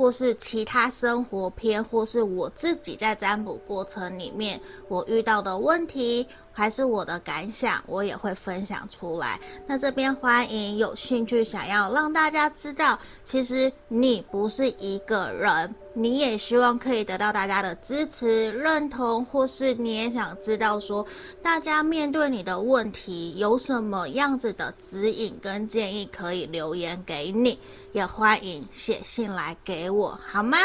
[0.00, 6.26] 或是其他生活篇，或是我自己在占卜过程里面我遇到的问题。
[6.52, 9.40] 还是我的感想，我也会分享出来。
[9.66, 21.06] 那这边欢迎有兴趣想要让大家知道，其实你不是一个人，你也希望可以得到大家的支持、认同，或是你也想知道说，
[21.40, 27.58] 大家面对你的问题有什么样子的指引跟建议，可以留言给你，
[27.92, 30.58] 也欢迎写信来给我，好吗？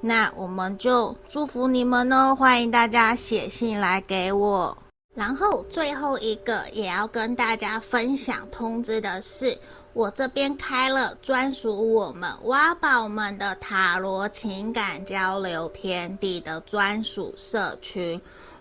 [0.00, 4.76] 那我们就祝福你们哦，欢迎大家写信来给我。
[5.14, 9.58] 然后最后一个也要跟大家分享通知的是，
[9.92, 18.18] 我这边开了专属我们挖宝们的塔罗情感交流天地的专属社群。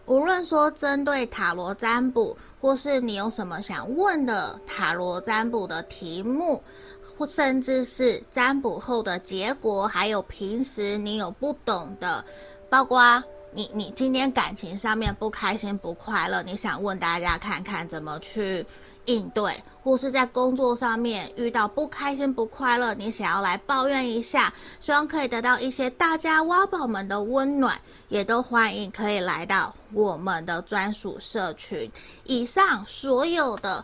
[0.08, 6.62] 无论说针对塔罗占卜，或是你有什么想问的塔罗占卜的题目，
[7.20, 12.24] 或甚至是占卜后的结果，还有平时你有不懂的，
[12.70, 13.22] 包括。
[13.52, 18.64] 你你今天感情上面不开心不快乐，你想问大家看看怎么去
[19.06, 27.76] 应对，或是在工作上面遇到不开心不快乐，你想要来抱怨一下，希望可以得到一些大家挖宝们的温暖，
[28.10, 31.92] 也都欢迎可以来到我们的专属社群。
[32.26, 33.84] 以上所有的。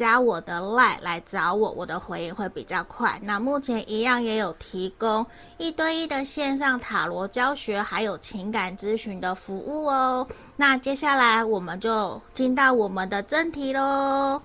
[0.00, 3.20] 加我的 LINE 来找我，我的回应会比较快。
[3.22, 5.26] 那目前一样也有提供
[5.58, 10.26] 一对一的线上塔罗教学，还有情感咨询的服务哦。
[10.56, 14.40] 那接下来我们就进到我们的正题喽。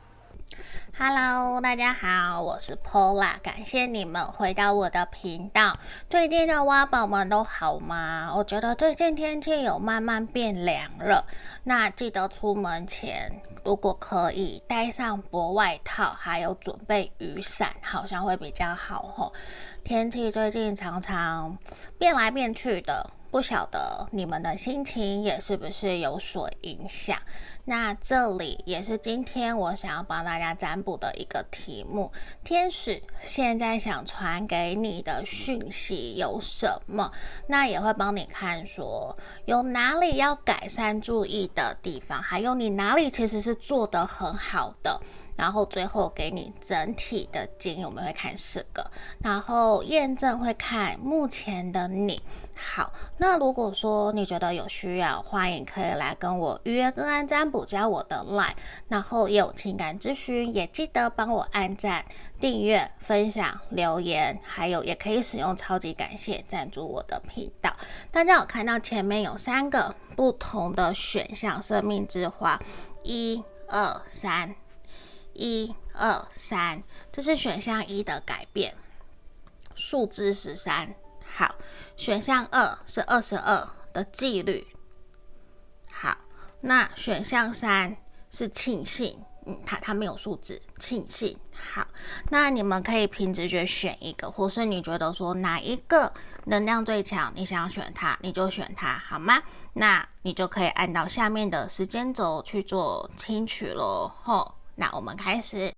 [1.00, 5.80] Hello，大家好，我是 Pola，感谢你们回到我的频道。
[6.10, 8.34] 最近的挖宝们都好吗？
[8.36, 11.26] 我觉得最近天气有慢慢变凉了，
[11.64, 13.42] 那记得出门前。
[13.66, 19.34] 如果可以带上薄外套，还有准备雨伞，好像会比较好吼。
[19.84, 21.58] 天气最近常常
[21.98, 23.10] 变来变去的。
[23.36, 27.20] 不晓得你们的心情也是不是有所影响？
[27.66, 32.10] 那这里也是今天我想要帮大家占卜的一个题目。
[32.46, 37.12] 天使现在想传给你的讯息有什么？
[37.48, 45.02] 那也会帮你看说有哪里要改善注意的地方，还有你哪里其实是做得很好的。
[45.36, 48.90] 然后最后给你整体的建议，我们会看四个，
[49.20, 52.22] 然后验证会看目前的你。
[52.58, 58.54] 好，那如果说你觉得有需要，欢迎可以来跟我预约个案占卜，加我的 LINE，
[58.88, 62.06] 然后也有情感咨询，也记得帮我按赞、
[62.40, 67.76] 订阅、分享、留言，还有也可以使用超级感谢赞助我的频道。
[68.10, 72.58] 大家有看到前面有三个不同的选项，生命之花，
[73.04, 74.56] 一二三。
[75.36, 78.76] 一二三，这是选项一的改变，
[79.76, 80.96] 数字十三。
[81.38, 81.56] 好，
[81.96, 84.66] 选项二是二十二的纪律。
[85.92, 86.18] 好，
[86.62, 87.96] 那选项三
[88.32, 89.24] 是庆幸。
[89.48, 91.38] 嗯，它它没有数字，庆幸。
[91.52, 91.86] 好，
[92.32, 96.12] 那你们可以凭直觉选一个，或是你觉得说哪一个
[96.46, 99.44] 能量最强，你想选它，你就选它，好吗？
[99.74, 104.12] 那你就可以按照下面的时间轴去做听取喽。
[104.24, 105.74] 吼，那我们开始。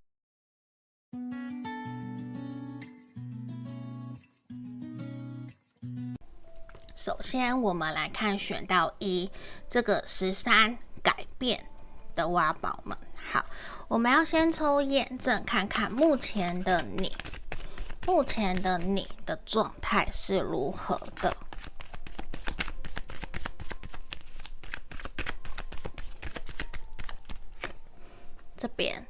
[6.94, 9.30] 首先，我们来看选到一
[9.68, 11.64] 这个十三改变
[12.14, 12.98] 的挖宝们。
[13.14, 13.44] 好，
[13.86, 17.16] 我们要先抽验证，看看目前的你，
[18.06, 21.34] 目前的你的状态是如何的。
[28.56, 29.06] 这边。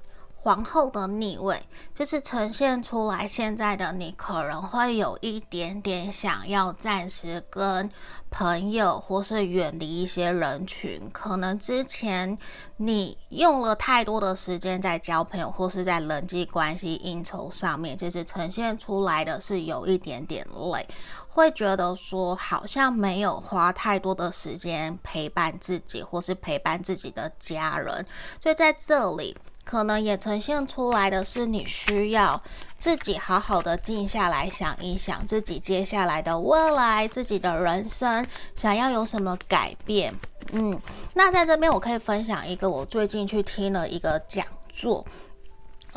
[0.49, 1.63] 皇后的逆位
[1.95, 7.91] 就是呈现出来，现在的你可能会有一点点想要暂时跟
[8.31, 12.39] 朋友或是远离一些人群，可能之前
[12.79, 20.89] 你用了太多的时间在交朋友或是在人际关系应酬上面，就是呈现出来的是有一点点累，
[21.29, 28.07] 会觉得说好像没有花太多的时间陪伴自己或是陪伴自己的家人，
[28.43, 29.37] 所以在这里。
[29.69, 32.43] 可能也呈现出来的是，你需要
[32.79, 40.15] 自己好好的静下来想一想，自己接下来的未来，自己的人生想要有什么改变。
[40.53, 40.81] 嗯，
[41.13, 45.05] 那在这边我可以分享一个我最近去听了一个讲座。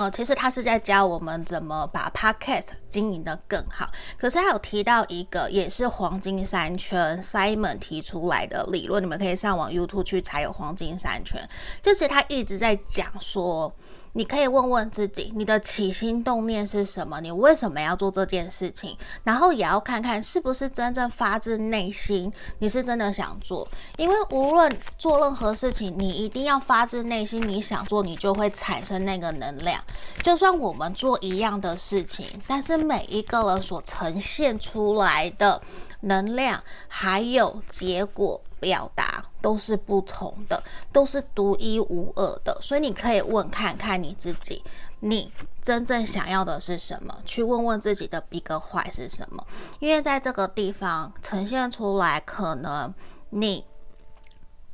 [0.02, 3.90] 呃，其实他是在教我们怎么把 Podcast 经营的更好。
[4.18, 11.48] 可是他有提到一个，也是黄金三圈 Simon 提出来的理论，你们可以上网 YouTube 去查有黄金三圈，
[11.84, 13.72] 就是他一直在讲说。
[14.14, 17.22] 你可以问问自己，你的起心动念是什么？
[17.22, 18.98] 你为什么要做这件事情？
[19.24, 23.68] 然后也要看看是不是真正发自内心，你是真的想做。
[23.98, 29.82] 因为无论做任何事情，你一定要发自内心，你想做，你就会产生那个能量。
[30.22, 35.62] 就算我们做一样的事情，但是每一个人所呈现出来的
[36.02, 38.42] 能量还有结果。
[38.62, 40.62] 表达都是不同的，
[40.94, 44.64] 都是独一无二的，所以你可以问看看你自己，
[45.00, 47.18] 你真正想要的是什么？
[47.26, 49.46] 去问问自己的 Big Why 是什么？
[49.80, 52.94] 因为在这个地方呈现出来，可能
[53.32, 53.66] 你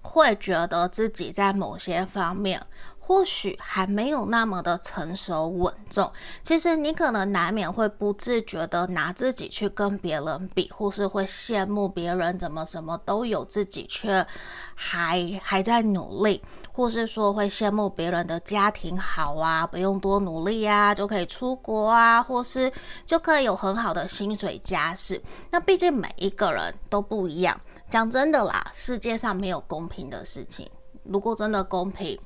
[0.01, 2.65] 会觉得自己在某些方面。
[3.07, 6.11] 或许还没有那么的成熟稳重，
[6.43, 14.27] 其实你可能难免会不自觉的拿自己去跟别人比，或是会羡慕别人怎么什么都有，自己却
[14.75, 16.43] 还还在努力，
[16.73, 22.69] 或是说会羡慕别人的家庭好啊，不用多努力啊，就可以出国啊，或是
[23.05, 25.21] 就可以有很好的薪水家世。
[25.51, 27.57] 那毕竟每一个人都不一样，
[27.89, 30.69] 讲真的啦，世界上没有公平的事情，
[31.03, 32.19] 如果真的公平。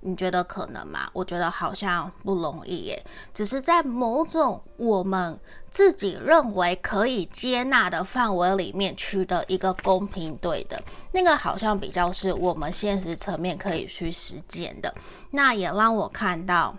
[0.00, 1.08] 你觉得可能吗？
[1.12, 3.04] 我觉得好像不容易耶。
[3.34, 5.38] 只是在某种我们
[5.70, 10.80] 自己认为可以接纳的范围里面取得一个公平对的，
[11.12, 14.94] 那个好像比较是我们现实层面可以去实践的。
[15.30, 16.76] 那也让我看到。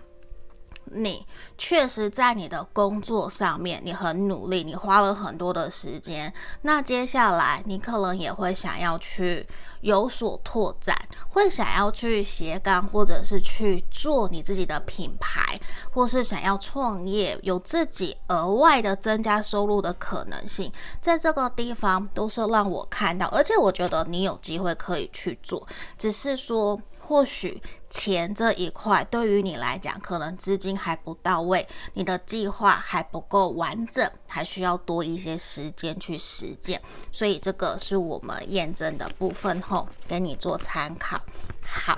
[0.90, 1.26] 你
[1.58, 6.32] 确实在你的工作上面，你很努力，你花了很多的时间。
[6.62, 9.46] 那接下来，你可能也会想要去
[9.80, 10.96] 有所拓展，
[11.28, 20.72] 会想要去斜杠，或者是去做你自己的品牌，或是想要创业，有自己额外的增加收入的可能性。
[21.00, 25.66] 在这个地方，都是让我看到，而且我觉得你有机会可以去做，
[25.96, 26.80] 只是说。
[27.08, 36.78] 或许钱这一块对于你来讲，可能资金还不到位，你的计划还不够完整，还需要多一些时间去实践。
[37.10, 41.18] 所以这个是我们验证的部分，后，给你做参考。
[41.62, 41.96] 好，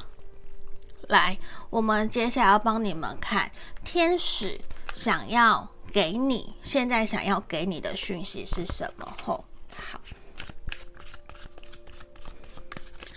[1.09, 1.37] 来，
[1.71, 3.51] 我们接下来要帮你们看
[3.85, 4.61] 天使
[4.95, 9.13] 想要给你，现在想要给你的讯息是什么？
[9.25, 9.45] 后，
[9.77, 10.01] 好。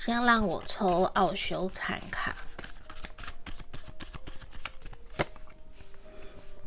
[0.06, 2.36] 先让我抽奥修禅卡，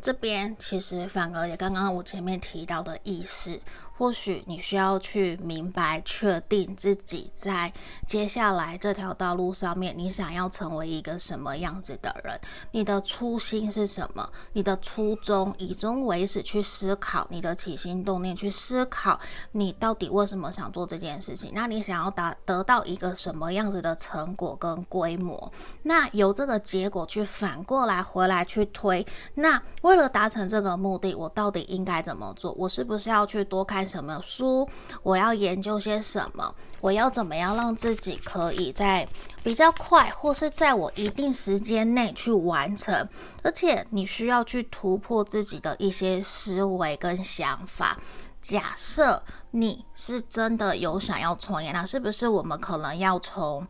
[0.00, 3.60] 这边其实反而也刚刚我前面提到的意思。
[3.98, 7.72] 或许你需要去明白、确定自己在
[8.06, 12.38] 接下来这条道路上面，你想要成为一个什么样子的人？
[12.72, 14.28] 你的初心是什么？
[14.52, 19.18] 你的初衷，以终为始去思考你的起心动念，去思考
[19.52, 21.52] 你到底为什么想做这件事情？
[21.54, 25.50] 那你想要达得到一个什么样子的成果跟规模？
[25.84, 29.06] 那由这个结果去反过来回来去推。
[29.34, 32.52] 那为了达成这个目的，我到底应该怎么做？
[32.58, 34.68] 我是不是要去多开什么书，
[35.02, 39.06] 我要研究些什么，我要怎么样让自己可以在
[39.42, 43.08] 比较快，或是在我一定时间内去完成。
[43.42, 47.96] 而且你需要去突破自己的一些思维跟想法。
[48.42, 53.66] 假设你是真的有想要创业，那是不是我们可能要从？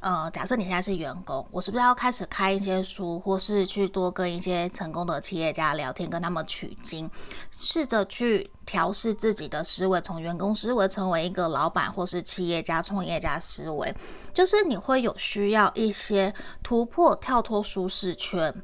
[0.00, 7.10] 呃，假设你现在是员工，我是不是要开始看一些书，或是去多跟一些成功的企业家聊天，跟他们取经，
[7.50, 13.94] 试着去调试自己的思维，从员工思维成为一个老板或是企业家、创业家思维，
[14.32, 18.62] 就是你会有需要一些突破、跳脱舒适圈。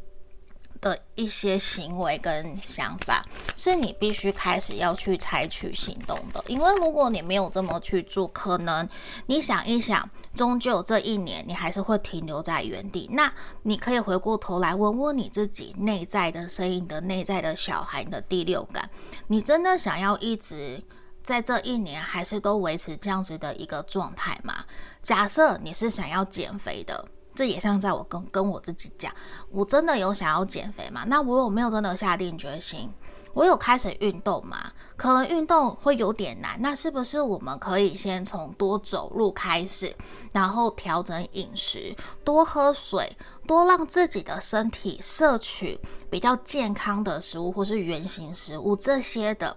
[0.81, 6.43] 的一些行为跟想法，是你必须开始要去采取行动的。
[6.47, 8.89] 因为如果你没有这么去做，可能
[9.27, 13.09] 你想一想，终究这一年你还是会停留在原地。
[13.13, 18.89] 那你可以回过头来问问你自己内在的声音的内在的小孩的第六感，
[19.27, 20.83] 你真的想要一直
[21.23, 24.65] 在这一年还是都维持这样子的一个状态吗？
[25.03, 27.09] 假设你是想要减肥的。
[27.37, 29.13] 这也像在我跟跟我自己讲，
[29.51, 31.05] 我真的有想要减肥吗？
[31.07, 32.91] 那我有没有真的下定决心？
[33.35, 34.73] 我有开始运动吗？
[34.97, 39.95] 可能运动会有点难，那是不是我们可以先从多走路开始，
[40.33, 43.15] 然后调整饮食，多喝水，
[43.47, 45.79] 多让自己的身体摄取
[46.09, 49.55] 比较健康的食物或是原型食物这些的，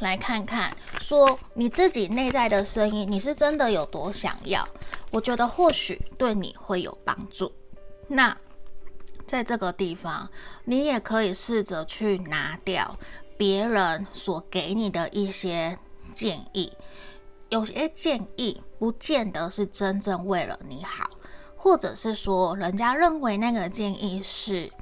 [0.00, 4.66] 来看看说你自己内在的声音，你是真的有多想要？
[5.10, 7.52] 我觉得或许对你会有帮助。
[8.08, 8.36] 那
[9.26, 10.28] 在这个地方，
[10.64, 12.98] 你也可以试着去拿掉
[13.36, 15.78] 别人所给你的一些
[16.14, 16.72] 建议。
[17.50, 21.10] 有些建议不见得是真正为了你好，
[21.56, 24.72] 或者是说人家认为那个建议是。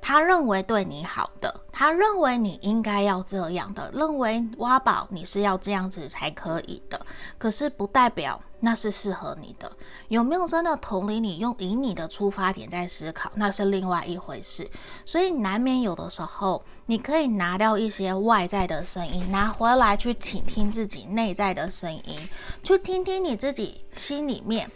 [0.00, 6.98] 他认为对你好的，他认为你应该要这样的，认为挖宝你是要这样子才可以的，
[7.36, 9.70] 可是不代表那是适合你的。
[10.08, 14.70] 有没有真的同理你，用以你的出发点在思考，那是另外一回事。
[15.04, 22.16] 所以难免有的时候，你可以拿掉一些外在的声音，拿回来去倾听自己内在的声音，
[22.62, 24.70] 去听听你自己心里面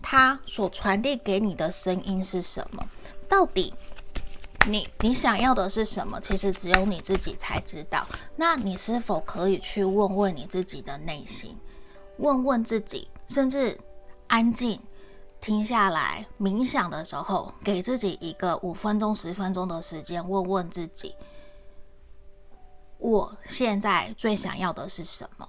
[0.00, 2.82] 他所传递给你的声音是什么，
[3.28, 3.74] 到底。
[4.66, 6.20] 你你想要的是什么？
[6.20, 8.06] 其实只有你自己才知道。
[8.36, 11.58] 那你是否可以去问问你自己的内心，
[12.18, 13.78] 问问自己，甚至
[14.28, 14.80] 安静
[15.40, 21.16] 停下来冥想的时候，给自己一个五分钟、十分钟的时间，问问自己：
[22.98, 25.48] 我现在最想要的是什么？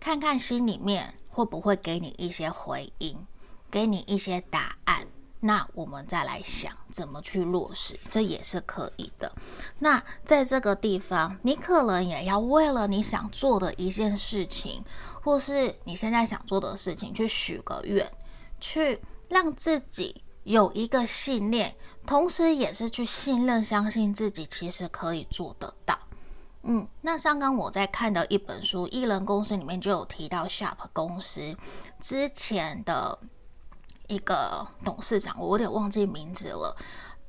[0.00, 3.26] 看看心里面会不会给你一些回应，
[3.70, 5.06] 给你一些答案。
[5.40, 9.32] 那我们再来想怎么去落实，这也是可以的。
[9.78, 14.84] 那在这个地方，你可能也要为了你想做的一件事情，
[15.22, 18.10] 或是你现在想做的事情，去许个愿，
[18.58, 21.72] 去让自己有一个信念，
[22.04, 25.96] 同时也是去信任、相信自己，其实可以做得到。
[26.62, 31.56] 嗯，那刚刚我在看的一本书《艺人公司》里面就有提到 Sharp 公司
[32.00, 33.16] 之前的。
[34.08, 36.76] 一个董事长，我有点忘记名字了。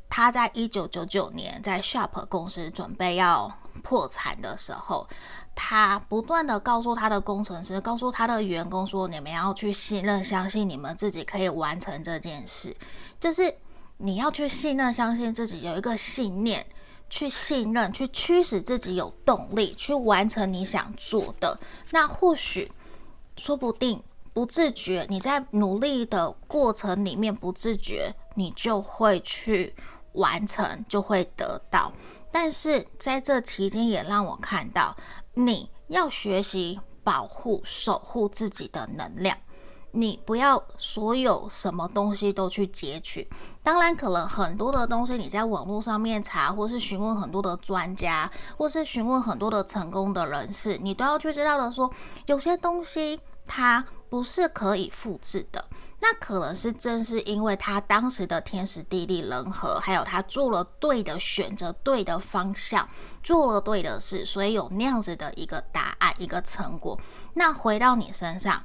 [0.09, 3.51] 他在一九九九年在 Sharp 公司准备要
[3.83, 5.07] 破产的时候，
[5.53, 12.75] 他不断的告诉他的工程师，告诉他的员工说：“你们要去信任、相信你们自己可以完成这件事。
[13.19, 13.53] 就是
[13.97, 16.65] 你要去信任、相信自己，有一个信念，
[17.07, 21.59] 去信任，去驱使自己有动力去完成你想做的。
[21.91, 22.71] 那或许，
[23.37, 24.01] 说不定。”
[24.39, 29.75] 不自觉，你在努力的过程里面不自觉，你就会去
[30.13, 31.91] 完成，就会得到。
[32.31, 34.95] 但是在这期间，也让我看到
[35.33, 39.35] 你要学习保护、守护自己的能量。
[39.91, 43.29] 你不要所有什么东西都去截取。
[43.61, 51.91] 当然，可能很多的东西你在网络上面查，或是询问很多的专家，或是询问很多的成功的人士，你都要去知道的说，
[52.27, 53.85] 有些东西它。
[54.09, 55.63] 不是可以复制的，
[55.99, 62.89] 那可能是正是因为他当时的天时地利人和，还有他做了对的选择、对的方向、
[63.21, 66.99] 做了对的事，所以有那样子的一个答案、一个成果。
[67.35, 68.63] 那回到你身上，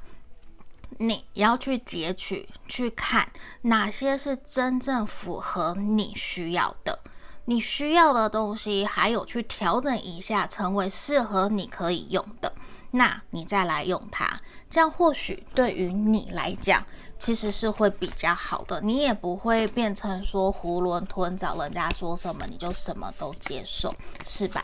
[0.97, 3.29] 你要去截取、去看
[3.61, 6.97] 哪些是真正符合你需要的，
[7.45, 12.51] 你需要的东西，还有去调整一下，成为适合你可以用的，
[12.91, 14.39] 那你再来用它。
[14.69, 16.85] 这样或许对于你来讲，
[17.17, 23.93] 其实是会比较好的，你也不会变成说囫囵吞枣，人家说什么你就什么都接受，
[24.25, 24.63] 是吧？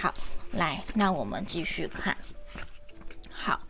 [0.00, 0.14] 好，
[0.52, 2.16] 来，那我们继续看。
[3.30, 3.60] 好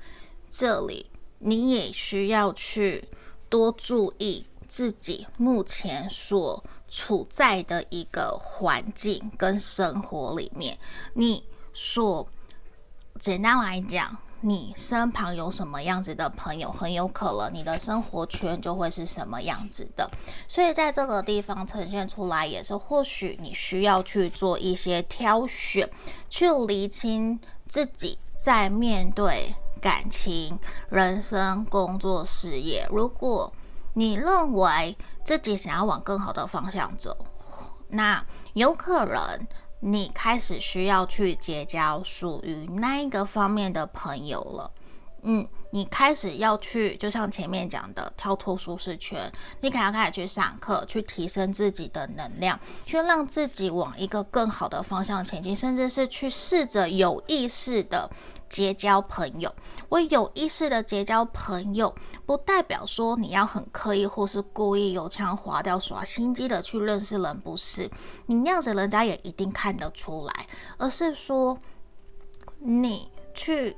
[0.49, 3.09] 这里你也需要去
[3.49, 10.79] 多注意自己目前所处在的一个环境跟生活里面，
[11.15, 12.29] 你所
[13.19, 20.09] 简单来讲，你身旁有什么样子的朋友，很有可能你的生活圈就会是什么样子的。
[20.49, 25.89] 所以在这个地方呈现出来，也是或许你需要去做一些挑选，
[26.29, 33.53] 去厘清自己在面对感情、人生、工作、事业，如果
[33.93, 37.27] 你认为自己想要往更好的方向走，
[37.89, 39.47] 那有可能
[39.81, 44.71] 你开始需要去结交属于那一个方面的朋友了。
[45.23, 58.11] 嗯，你开始要去，就像前面讲的，跳脱舒适圈，你可能要开始去上课，去提升自己的能量，去让自己往一个更好的方向前进，甚至是去试着有意识的。
[58.51, 59.51] 结交朋友，
[59.89, 61.95] 我有意识的结交朋友，
[62.27, 67.89] 不代表说你要很刻意或是故意油腔滑调耍心机的去认识人，不是，
[68.27, 71.59] 你那样子人家也一定看得出来，而是说
[72.59, 73.75] 你去。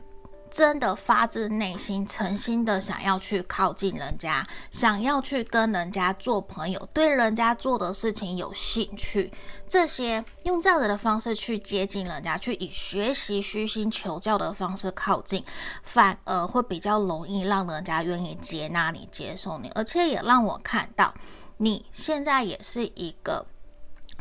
[0.53, 9.33] 真的发自内心、诚心的想要去靠近人家，想要去跟人家做朋友，对人家做的事情有兴趣，
[9.67, 15.43] 这些用这样子的方式去接近人家，去以学习、虚心求教的方式靠近，
[15.85, 21.15] 反而会比较容易让人家愿意接纳你、接受你，而且也让我看到
[21.57, 23.47] 你现在也是一个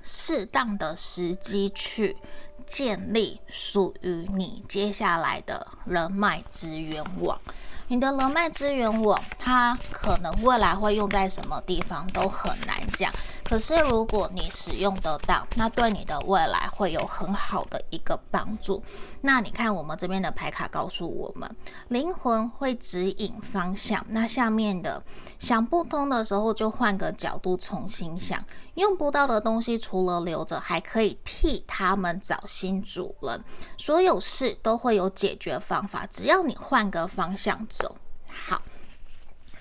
[0.02, 2.16] 适当的时机去。
[2.66, 7.40] 建立属于你接下来的人脉资源网。
[7.92, 13.12] 你的人脉资源网，它可能未来会用在什么地方都很难讲。
[13.44, 18.82] 可是如果你使用得当，那对你的未来会有很好的一个帮助。
[19.20, 21.54] 那你看我们这边的牌卡告诉我们，
[21.90, 24.06] 灵魂会指引方向。
[24.08, 25.04] 那下面的
[25.38, 28.42] 想不通的时候，就换个角度重新想。
[28.76, 33.44] 用不到的东西，除了留着，还可以替他们找新主人。
[33.78, 37.68] 所有事都会有解决方法，只要你换个方向
[38.28, 38.62] 好，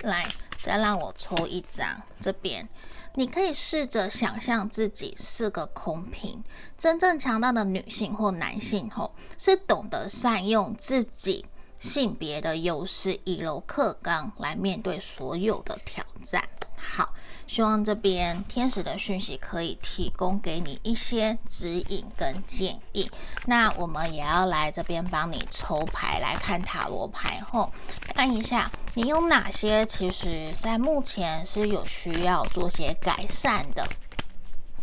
[0.03, 0.27] 来，
[0.59, 2.03] 再让我抽一张。
[2.21, 2.69] 这边，
[3.15, 6.43] 你可以试着想象自己是个空瓶。
[6.77, 11.47] 真正强大的女性或男性，吼，是懂得善用自己
[11.79, 16.49] 性别的优势，以柔克刚来面对所有的挑战。
[16.77, 17.15] 好。
[17.51, 23.11] 希望这边天使的讯息可以提供给你一些指引跟建议。
[23.47, 27.73] 那我们也要来这边帮你抽牌，来看塔罗牌后，
[28.15, 33.85] 看一下你有哪些其实在目前是有需要做些改善的。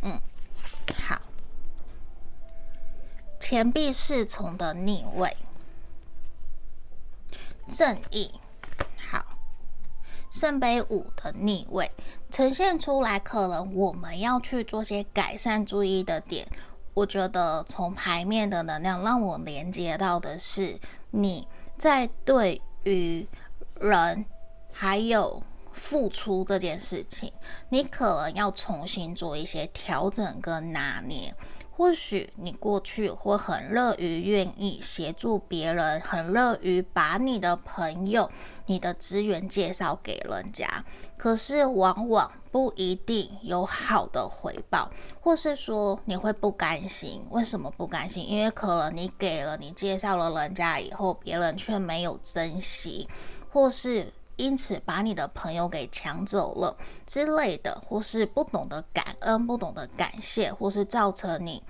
[0.02, 0.20] 嗯，
[1.08, 1.22] 好，
[3.40, 5.38] 钱币侍从的逆位，
[7.70, 8.30] 正义。
[10.38, 11.90] 圣杯五的逆位
[12.30, 16.48] 呈现出来，可能我们要去做些改善，注意的点。
[16.94, 23.28] 我觉得从牌面的能量让我连接到的是，你在对于
[23.80, 24.24] 人
[24.72, 25.42] 还有
[25.74, 27.34] 付出这件事情，
[27.70, 31.34] 你可能要重新做一些调整跟拿捏。
[31.78, 38.32] 或许你过去会很乐于愿意协助别人，很乐于把你的朋友、
[38.66, 40.84] 你的资源介绍给人家，
[41.20, 44.90] 可是往往不一定有好的回报，
[45.22, 47.24] 或是说你会不甘心。
[47.30, 48.28] 为什么不甘心？
[48.28, 53.08] 因为可能你给了、你介绍了人家以后，别人却没有珍惜，
[53.52, 61.62] 或是因此把你的朋友给抢走了之类的，或是不懂得感恩、不懂得感谢，或是造成你。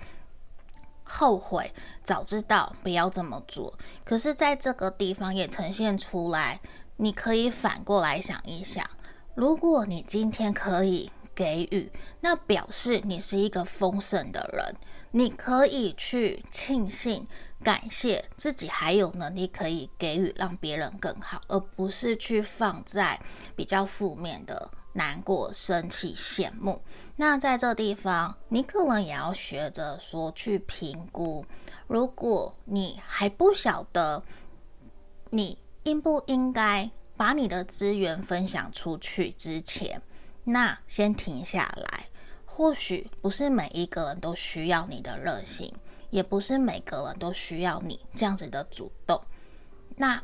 [1.02, 1.72] 后悔，
[2.04, 3.72] 早知道不要这么做。
[4.04, 6.60] 可是，在这个地方也呈现出来，
[6.98, 8.86] 你可以反过来想一想：
[9.34, 14.76] 如果你今天可以给予，那表示你是一个丰盛的人，
[15.12, 17.26] 你可以去庆幸、
[17.68, 23.20] 感谢自己还有能力可以给予，让别人更好，而不是去放在
[23.54, 24.70] 比较负面的。
[24.94, 26.82] 难过、生气、羡慕，
[27.16, 31.44] 那在这地方，你可能也要学着说去评估。
[31.86, 34.24] 如果你还不晓得
[35.28, 40.00] 你应不应该把你的资源分享出去之前，
[40.44, 42.06] 那先停下来。
[42.46, 45.72] 或许不是每一个人都需要你的热心，
[46.10, 49.20] 也不是每个人都需要你这样子的主动。
[49.96, 50.22] 那。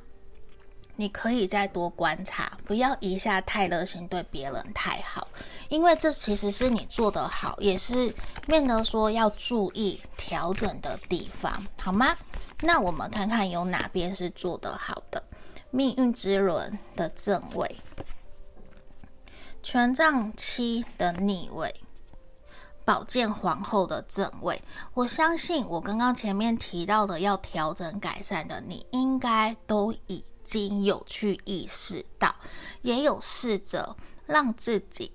[0.96, 5.26] 你可以再多观察，不要一下太热心，对别人太好，
[5.68, 8.14] 因为这其实是你做得好，也是
[8.46, 12.14] 面临说要注意调整的地方，好吗？
[12.60, 15.20] 那我们看看有哪边是做得好的。
[15.72, 17.76] 命运之轮的正位，
[19.64, 21.74] 权杖七的逆位，
[22.84, 24.62] 宝剑皇后的正位。
[24.92, 32.34] 我相信我刚刚前面提到的要调整改善的，你应该都已经有去意识到，
[32.82, 35.12] 也有试着让自己。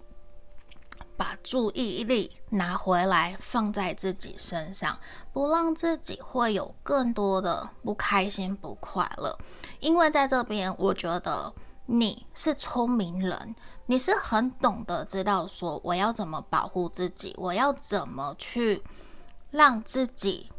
[1.16, 4.98] 把注意力拿回来，放在自己身上，
[5.34, 9.38] 不让自己会有更多的不开心、不快乐。
[9.82, 11.54] 因为在这边，我觉得
[11.88, 13.54] 你是聪明人，
[13.90, 18.84] 你是很懂得知道说我要怎么保护自己，我要怎么去
[19.50, 20.52] 让自己。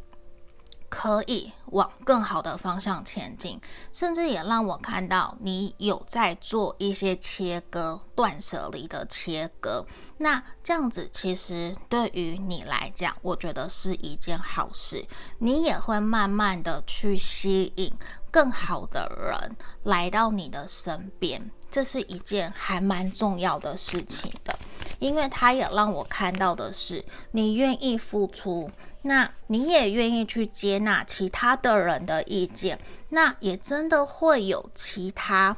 [0.89, 3.57] 可以往更好的方向前进，
[3.93, 9.85] 甚至也让我看到你有在做一些切割、断舍离的切割。
[10.17, 15.07] 那这样子其实对于你来讲，我觉得是一件好事。
[15.37, 17.93] 你也会慢慢的去吸引
[18.29, 24.53] 更好的人来到你的身边，这是一件还蛮重要的事情的，
[24.99, 28.69] 因为他也让我看到的是你愿意付出。
[29.03, 32.77] 那你也愿意去接纳其他的人的意见，
[33.09, 35.57] 那也真的会有其他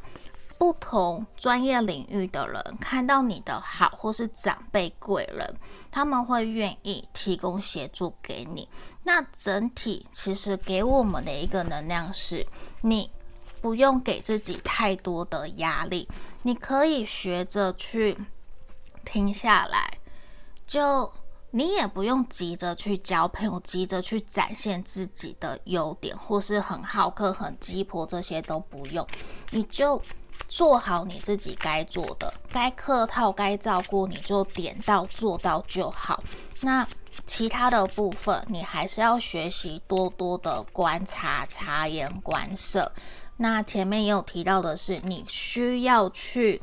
[0.57, 5.55] 不同专业领域的人看到你的好，或是长辈贵人，
[5.91, 8.69] 他们会愿意提供协助给你。
[9.03, 12.47] 那整体其实给我们的一个能量是，
[12.79, 13.11] 你
[13.63, 16.07] 不用给自己太多的压力，
[16.41, 18.17] 你可以学着去
[19.05, 19.97] 停下来，
[20.67, 21.11] 就。
[21.55, 29.05] 你也不用急着去交朋友，急着去展现自己的优点，或是很好客、很鸡婆，这些都不用。
[29.51, 30.01] 你就
[30.47, 36.23] 做好你自己该做的，该客套、该照顾，你就点到做到就好。
[36.61, 36.87] 那
[37.27, 42.91] 其他的部分，你还是要学习多多的观察、察言观色。
[43.43, 46.61] 那前面也有提到的是，你需要去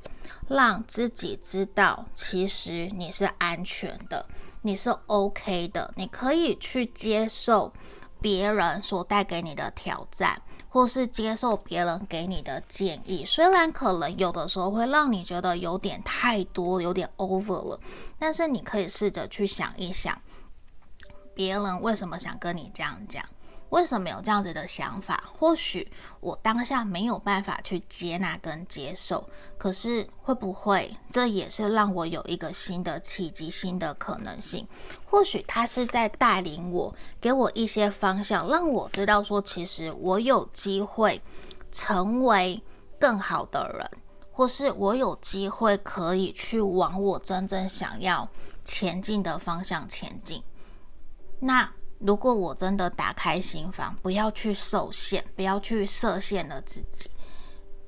[0.49, 4.25] 让自己知道，其实你是安全的。
[4.63, 7.71] 你是 OK 的，你可以去接受
[8.19, 10.41] 别人所带给你的挑战，
[10.71, 13.27] 或是接受别人给你的建议。
[13.27, 17.79] 虽然可能有的时候会让你觉得有点太多，有点 over 了，
[18.19, 20.19] 但是你可以试着去想一想，
[21.35, 23.23] 别人为什么想跟你这样讲。
[23.71, 25.25] 为什么有这样子的想法？
[25.39, 34.67] 或许我当下没有办法去接纳跟接受，可是会不会这也是让我有一个新的契机、新的可能性？
[35.05, 41.23] 或许他是在带领我，给我一些方向，让我知道说，其实我有机会
[41.71, 42.61] 成为
[42.99, 43.91] 更好的人，
[44.33, 48.29] 或是我有机会可以去往我真正想要
[48.65, 50.43] 前进的方向前进。
[51.39, 51.73] 那。
[52.01, 57.11] 如果我真的打开心房，不要去受限，不要去设限了自己，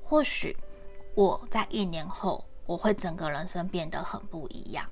[0.01, 0.55] 或许
[1.15, 4.85] 我在一年后，我会整个人生变得很不一样。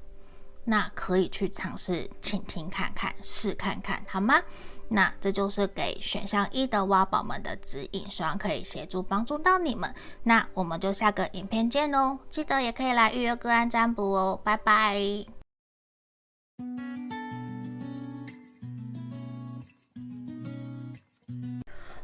[0.63, 4.41] 那可以去尝试倾听看看，试看看，好吗？
[4.87, 9.93] 那这就是给选项一的挖宝们的指引，希望可以协助帮助到你们。
[10.23, 12.19] 那我们就下个影片见喽！
[12.29, 15.25] 记得也可以来预约个案占卜哦，拜拜。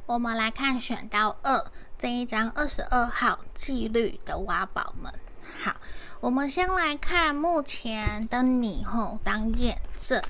[0.07, 5.13] 我们来看选到二这一张二十二号纪律的挖宝们。
[5.61, 5.75] 好，
[6.21, 10.23] 我们先来看目前的你后当验证。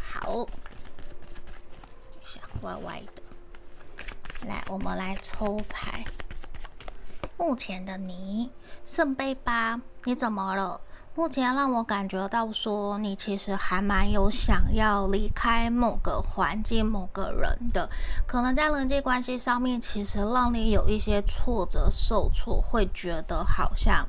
[0.00, 0.46] 好，
[2.22, 4.46] 一下歪歪的。
[4.46, 6.04] 来，我们来抽牌。
[7.36, 8.52] 目前的你
[8.86, 10.80] 圣杯八，你怎么了？
[11.16, 17.88] 目前让我感觉到说，你其实还蛮有想要离开某个环境、某个人的，
[18.26, 24.04] 可能在人际关系上面，其实让你有一些挫折、受挫，会觉得好像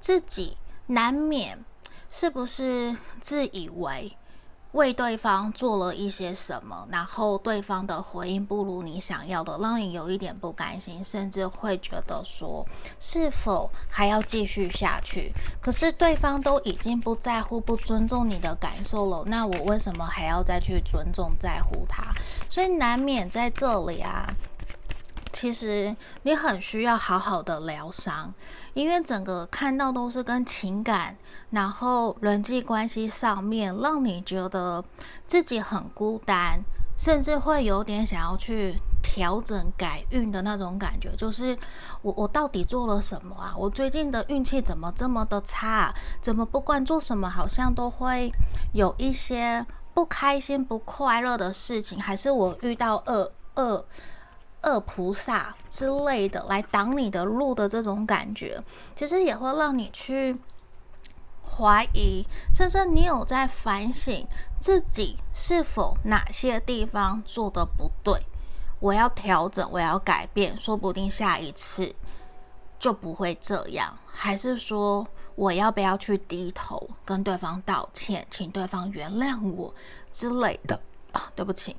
[0.00, 0.56] 自己
[0.86, 1.62] 难免
[2.08, 4.16] 是不是自以为。
[4.72, 12.66] 为对方做了一些什么，然后对方的回应不如你想要的，让你有一点不甘心，甚至会觉得说
[13.00, 15.32] 是否还要继续下去？
[15.60, 22.12] 可是对方都已经不在乎、不尊重你的感受了，那我为什么还要再去尊重、在乎他？
[22.50, 24.26] 所以难免在这里啊，
[25.32, 28.34] 其实你很需要好好的疗伤。
[28.74, 31.16] 因为整个看到都是跟情感，
[31.50, 34.84] 然后人际关系上面，让你觉得
[35.26, 36.60] 自己很孤单，
[36.96, 41.10] 甚至会有点想要去调整改运的那种感觉。
[41.16, 41.56] 就是
[42.02, 43.54] 我我到底做了什么啊？
[43.56, 45.94] 我最近的运气怎么这么的差？
[46.20, 48.30] 怎么不管做什么，好像都会
[48.72, 52.00] 有一些不开心、不快乐的事情？
[52.00, 53.84] 还是我遇到恶恶
[54.62, 58.62] 恶菩萨之类的来挡你的路的这种感觉，
[58.96, 60.36] 其实也会让你去
[61.50, 64.26] 怀疑，甚至你有在反省
[64.58, 68.20] 自己是否哪些地方做得不对，
[68.80, 71.94] 我要调整，我要改变，说不定下一次
[72.78, 73.96] 就不会这样。
[74.06, 79.72] 还是说，我要不要去低头跟对方道歉，请对方原谅我
[80.10, 80.80] 之类的
[81.12, 81.30] 啊？
[81.36, 81.76] 对不起。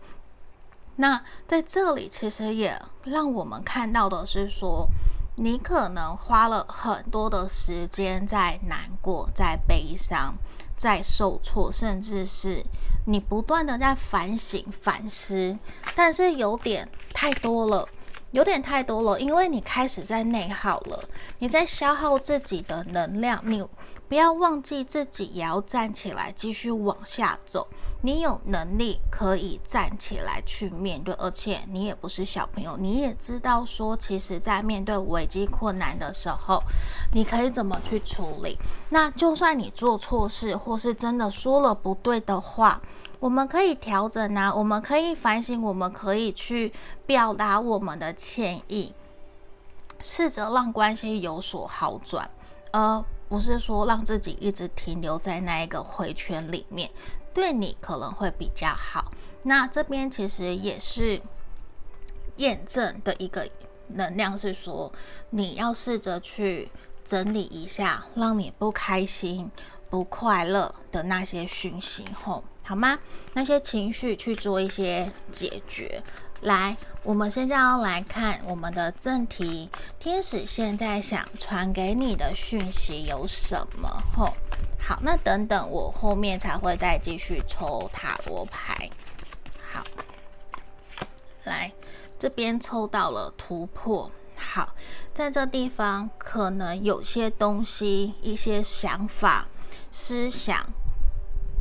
[1.01, 4.85] 那在这里，其实也让我们看到的是说，
[5.37, 10.35] 你可能花了很多的时间在难过、在悲伤、
[10.75, 12.61] 在受挫，甚至是
[13.05, 15.57] 你不断的在反省、反思，
[15.95, 17.87] 但是有点太多了，
[18.31, 21.01] 有点太多了，因为你开始在内耗了，
[21.37, 23.65] 你在消耗自己的能量，你。
[24.09, 27.67] 不要忘记自己也要站起来，继续往下走。
[28.01, 36.59] 你有能力可以站起来去面对，而且你也不是小朋友，你也知道说，其实，在面对危机困难的时候，
[37.13, 38.57] 你可以怎么去处理。
[38.89, 42.81] 那就算你做错事，或是真的说了不对的话，
[43.19, 46.73] 我们可以调整啊，我们可以反省，我们可以去
[47.05, 48.91] 表达我们的歉意，
[49.99, 52.27] 试着让关系有所好转，
[52.71, 53.05] 呃。
[53.29, 56.89] 不是说让自己一直停留在那一个回圈里面，
[57.33, 59.13] 对你可能会比较好。
[59.43, 61.21] 那这边其实也是
[62.37, 63.47] 验证的一个
[63.89, 64.91] 能量，是说
[65.29, 66.69] 你要试着去
[67.05, 69.49] 整理一下，让你不开心、
[69.89, 72.99] 不快乐的那些讯息，吼，好吗？
[73.33, 76.01] 那些情绪去做一些解决。
[76.41, 79.69] 来，我们现在要来看我们的正题。
[79.99, 83.89] 天使现在想传给你的讯息有什么？
[84.15, 84.25] 吼，
[84.79, 88.89] 好，那等等我后面才会再继续抽塔罗牌。
[89.61, 89.83] 好，
[91.43, 91.71] 来
[92.17, 94.09] 这边抽到了突破。
[94.37, 94.73] 好，
[95.13, 99.45] 在这地方可能有些东西、一些想法、
[99.91, 100.65] 思想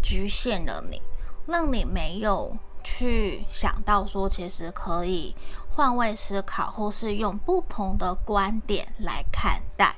[0.00, 1.02] 局限了你，
[1.48, 2.56] 让你没有。
[2.90, 5.36] 去想到说，其实可以
[5.70, 9.94] 换位思考，或是用不同的观点来看待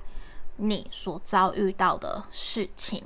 [0.56, 3.04] 你所遭遇到的事情，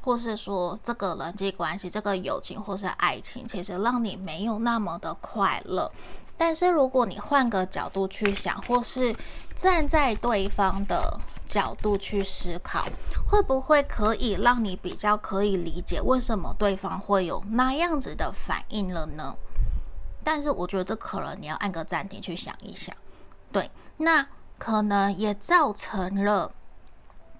[0.00, 5.90] 或是说这个人际关系、这个友情或是爱情，其实让你没有那么的快乐。
[6.38, 9.14] 但是如果你换个角度去想，或是
[9.56, 12.84] 站在对方的角度去思考，
[13.26, 19.34] 会不会可以让你比较可以理解为什么对方会有那样子的反应了呢？
[20.22, 22.94] 但是我觉得这可能你要按个暂停去想一想，
[23.52, 24.26] 对，那
[24.58, 26.52] 可能也造成了。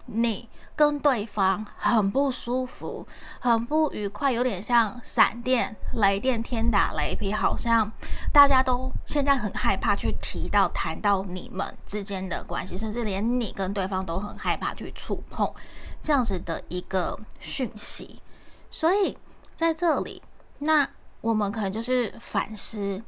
[0.06, 3.06] 你跟对方很不舒服，
[3.40, 7.90] 很不愉快，有点像闪电、雷电、天打雷劈，好像
[8.32, 15.52] 大家都现在很害怕去提到、谈到你们之间的关系，甚至连你跟对方都很害怕去触碰
[16.00, 18.22] 这样子的一个讯息。
[18.70, 19.16] 所以
[19.54, 20.22] 在这里，
[20.58, 20.88] 那
[21.20, 23.02] 我们可能就是反思。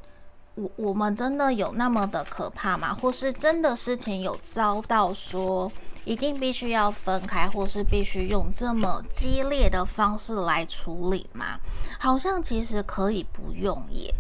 [0.59, 2.93] 我我们真的有那么的可怕吗？
[2.93, 5.71] 或是真的事情有遭到说
[6.05, 11.61] 一定必须要分开，或是必须用这么激烈的方式来处理吗？
[12.01, 14.13] 好像其实可以不用耶。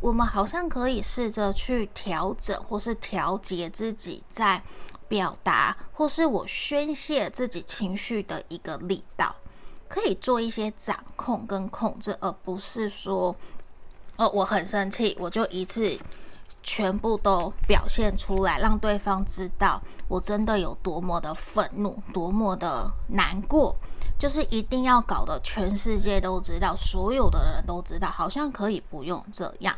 [0.00, 4.62] 我们好像可以试着去调整，或是调节自己在
[5.08, 9.34] 表达，或是我宣泄自己情绪的一个力道，
[9.88, 13.34] 可以做一些掌控跟控制，而不是说。
[14.30, 15.98] 我很生气，我就一次
[16.62, 23.74] 全部都表现出来，让对方知道我真的有多么的愤怒，多么的难过，
[24.18, 29.74] 就是一定要搞得全世界都知道，所有的人都知道，好像可以不用这样，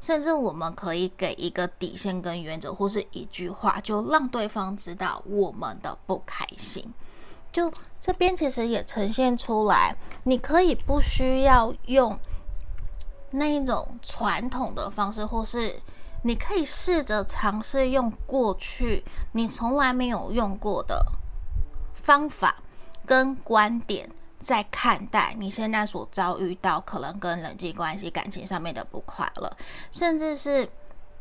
[0.00, 6.92] 甚至我们可以给一个底线跟原则，或是一句话，就让对方知道我们的不开心。
[7.52, 12.18] 就这边其实也呈现出来，你可以不需要用。
[13.36, 15.74] 那一种传统的方式，或是
[16.22, 21.04] 你可以试着尝试用过去你从来没有用过的
[21.94, 22.56] 方法
[23.04, 24.08] 跟观点，
[24.40, 29.56] 在看待你现在所遭遇到可能跟人际关系、感情上面的不快乐，
[29.90, 30.68] 甚至是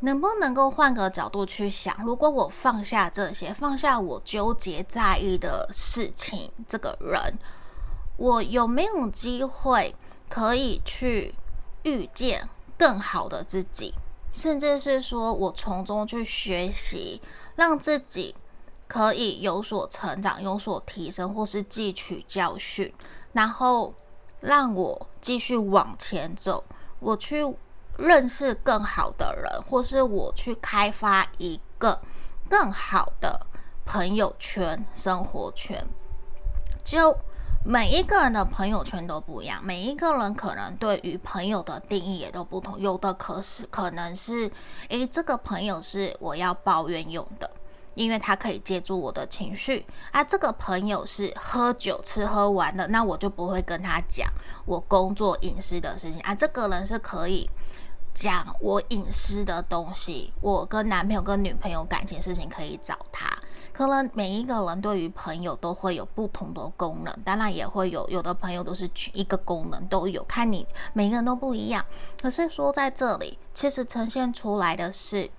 [0.01, 7.39] 能不能够换个角度去想，如果我放下这些，放下我纠结在意的事情，这个人，
[8.17, 9.95] 我有没有机会
[10.29, 11.33] 可以去？
[11.83, 13.93] 遇见更好的自己，
[14.31, 17.21] 甚至是说我从中去学习，
[17.55, 18.35] 让自己
[18.87, 22.93] 可以有所成长、有所提升，或是汲取教训，
[23.33, 23.93] 然后
[24.39, 26.63] 让我继续往前走。
[26.99, 27.43] 我去
[27.97, 32.01] 认识更好的人，或是我去开发一个
[32.49, 33.45] 更好的
[33.85, 35.85] 朋友圈、生活圈。
[36.83, 37.17] 就
[37.65, 42.79] 每一个人的朋友圈都不一样，每一个人可能对于朋友的定义也都不同。
[42.79, 44.51] 有的可是可能是，
[44.89, 47.49] 诶，这个朋友是我要抱怨用的。
[47.95, 54.27] 因为他可以借助我的情绪啊，这个朋友是喝酒吃喝玩乐，那我就不会跟他讲
[54.65, 56.33] 我工作隐私的事情啊。
[56.33, 57.47] 这个人是可以
[58.11, 63.27] 讲我隐私的东西，我跟男朋友跟女朋友感情事情可以找他。
[63.73, 71.83] 可能每一个人对于朋友都会有不同的功能，当然也会有有的朋友都是一个功能都有，看你每个人都不一样。
[72.21, 75.29] 可是说在这里，其实呈现出来的是。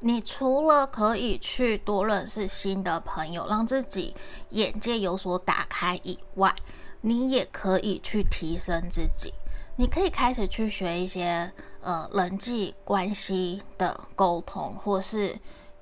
[0.00, 4.14] 你除了可以去多认识新的朋友，让自己
[4.50, 6.54] 眼界有所打开以外，
[7.00, 9.34] 你也可以去提升自己。
[9.74, 15.36] 你可以开始去学一些呃人际关系的沟通，或是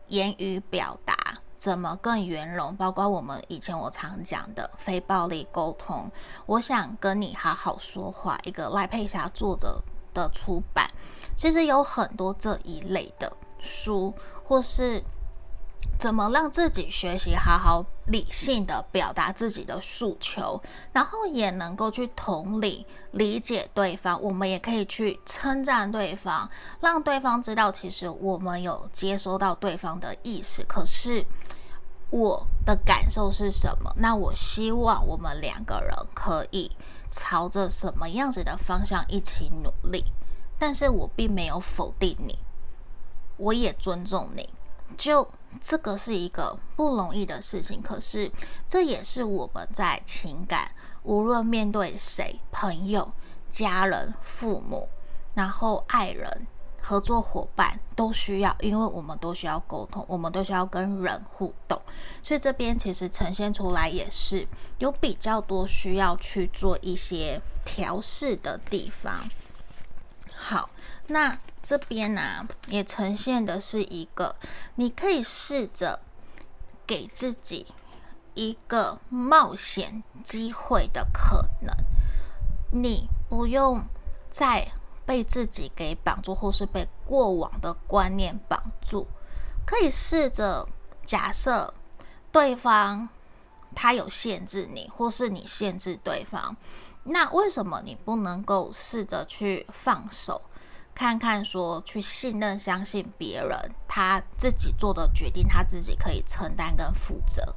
[0.08, 1.14] 言语表达
[1.56, 2.74] 怎么更圆融。
[2.76, 6.10] 包括我们以前我常讲的非暴力沟通，
[6.46, 8.38] 我想跟你好好说话。
[8.44, 10.90] 一个赖佩霞作者的出版，
[11.34, 13.32] 其实有很多这一类的。
[13.58, 14.14] 书，
[14.44, 15.02] 或是
[15.98, 20.60] 怎么让自己学习好好理性的表达自己的诉求，
[20.92, 24.20] 然后也能够去同理理解对方。
[24.20, 26.48] 我们也可以去称赞对方，
[26.80, 30.62] 让对方知道其实我们有接收到对方的意思。
[30.68, 31.24] 可是
[32.10, 33.92] 我的感受是什么？
[33.96, 36.70] 那我希望我们两个人可以
[37.10, 40.04] 朝着什么样子的方向一起努力。
[40.58, 42.38] 但是我并没有否定你。
[43.38, 44.48] 我也尊重你，
[44.96, 45.26] 就
[45.60, 48.30] 这个是一个不容易的事情，可是
[48.68, 50.70] 这也是我们在情感，
[51.02, 53.10] 无论面对谁，朋友、
[53.50, 54.88] 家人、父母，
[55.34, 56.46] 然后爱人、
[56.82, 61.80] 合作伙伴，都需要，因为我们都需要沟通，我们都需要跟人互动，
[62.22, 64.46] 所以这边其实呈现出来也是
[64.78, 69.14] 有比较多需要去做一些调试的地方。
[70.36, 70.68] 好，
[71.06, 71.38] 那。
[71.66, 74.36] 这边呢、也呈现的是一个，
[74.76, 75.98] 你可以试着
[76.86, 77.66] 给自己
[78.34, 81.74] 一个冒险机会的可能。
[82.70, 83.84] 你不用
[84.30, 84.70] 再
[85.04, 89.08] 被自己给绑住，或是被过往的观念绑住。
[89.66, 90.68] 可以试着
[91.04, 91.74] 假设
[92.30, 93.08] 对方
[93.74, 96.56] 他有限制你，或是你限制对方，
[97.02, 100.40] 那为什么你不能够试着去放手？
[100.96, 107.54] 看看说，去信任、相信别人，他自己做的决定，他自己可以承担跟负责。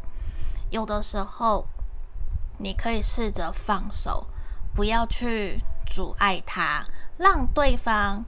[0.70, 1.66] 有的时候，
[2.58, 4.28] 你可以试着放手，
[4.76, 6.86] 不要去阻碍他，
[7.18, 8.26] 让对方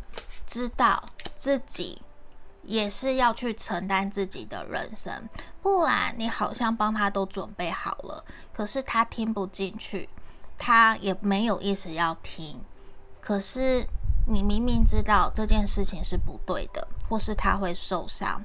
[0.48, 1.04] 知道
[1.36, 2.02] 自己
[2.64, 5.28] 也是要去承担自己的人生。
[5.62, 10.08] 不然，你好像帮他都准备好了，可是他听不进去，
[10.58, 12.62] 他也没有意思要听，
[13.20, 13.86] 可是。
[14.28, 18.44] 你明明知道这件事情是不对的，或是他会受伤，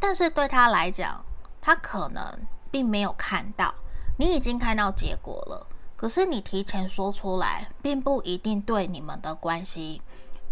[0.00, 1.24] 但是对他来讲，
[1.60, 2.24] 他可能
[2.70, 3.74] 并没有看到。
[4.18, 10.02] 你已经看到结果了，可是你提前说出来，并不一定对你们的关系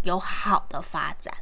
[0.02, 1.34] 有好的发展。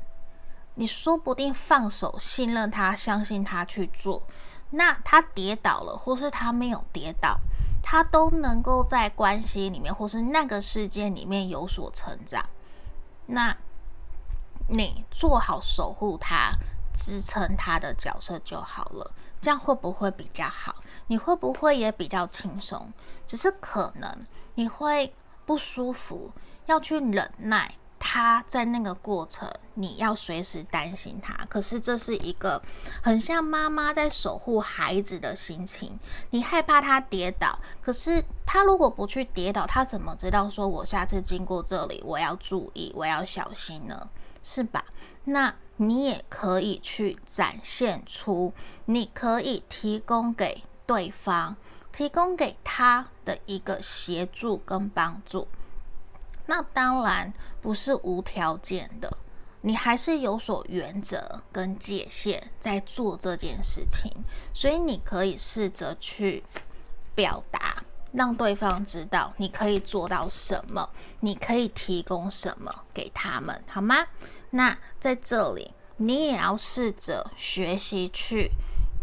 [0.76, 4.22] 你说不定放手，信任他，相信他去做，
[4.70, 7.38] 那他跌倒了，或是他没有跌倒，
[7.82, 12.44] 他都能够在关系里面，或是那个世界里面有所成长。
[13.26, 13.56] 那，
[14.68, 16.52] 你做好守护他、
[16.92, 20.76] 支撑他的角色就好了，这样会不会比较好？
[21.06, 22.92] 你会不会也比较轻松？
[23.26, 24.10] 只是可能
[24.54, 26.30] 你会不舒服，
[26.66, 27.74] 要去忍耐。
[28.06, 31.32] 他在那个过程，你要随时担心他。
[31.46, 32.60] 可是这是一个
[33.02, 35.98] 很像妈妈在守护孩子的心情。
[36.28, 44.06] 你害怕他跌倒，可是他如果不去跌倒，他怎么知道说我下次经过这里，我要注意，我要小心呢？
[44.42, 44.84] 是吧？
[45.24, 48.52] 那你也可以去展现出，
[48.84, 51.56] 你可以提供给对方，
[51.90, 55.48] 提供给他的一个协助跟帮助。
[56.46, 57.32] 那当然
[57.64, 59.10] 不是无条件的，
[59.62, 64.12] 你还是有所原则跟界限在做这件事情，
[64.52, 66.44] 所以你可以试着去
[67.14, 70.90] 表达，让对方知道你可以做到什么，
[71.20, 73.96] 你可以提供什么给他们，好吗？
[74.50, 78.50] 那在这里，你也要试着学习去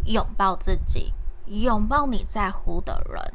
[0.05, 1.11] 拥抱自己，
[1.47, 3.33] 拥抱你在乎的人，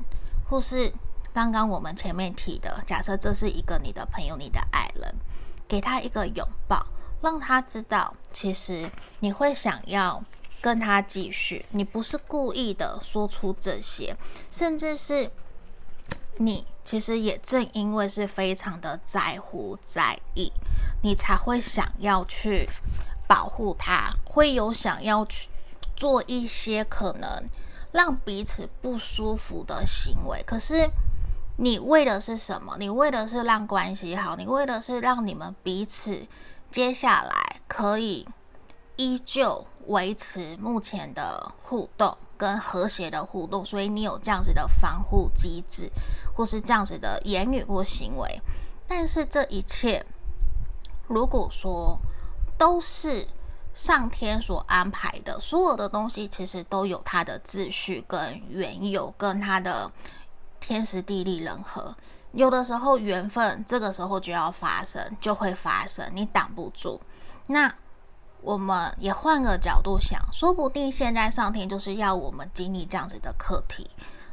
[0.49, 0.93] 或是。
[1.37, 5.15] 刚刚我们前面提的，假设这是一个你的朋友、你的爱人，
[5.69, 6.87] 给他一个拥抱，
[7.21, 8.89] 让他知道，其实
[9.21, 10.25] 你会想要
[10.63, 14.17] 跟他继续，你不是故意的说出这些，
[14.51, 15.31] 甚至是
[16.39, 20.51] 你其实也正因为是非常的在乎在意，
[21.03, 22.67] 你才会想要去
[23.29, 25.51] 保护他，会有想要去
[25.95, 27.45] 做一些可能
[27.93, 30.91] 让彼此不舒服的行为，可是。
[31.59, 32.77] 你为的是什么？
[32.79, 36.27] 你为的是让关系好，你为的是让你们彼此
[36.71, 38.29] 接下来可以
[38.97, 45.91] 依旧维持目前的互动跟和谐的互动，所以你有这样子的防护机制，
[46.35, 48.39] 或是这样子的言语或行为。
[48.87, 50.05] 但是这一切，
[51.07, 51.99] 如果说
[52.59, 53.27] 都是
[53.73, 59.91] 上天所安排的，所有的东西其实都有它的秩序跟缘由，跟它的。
[60.67, 61.95] 天时地利人和，
[62.33, 67.01] 有的时候缘分这个时候就要发生，就会发生，你挡不住。
[67.47, 67.73] 那
[68.41, 73.89] 我们也换个角度想，说不定现在上天就是要我们经历这样子的课题。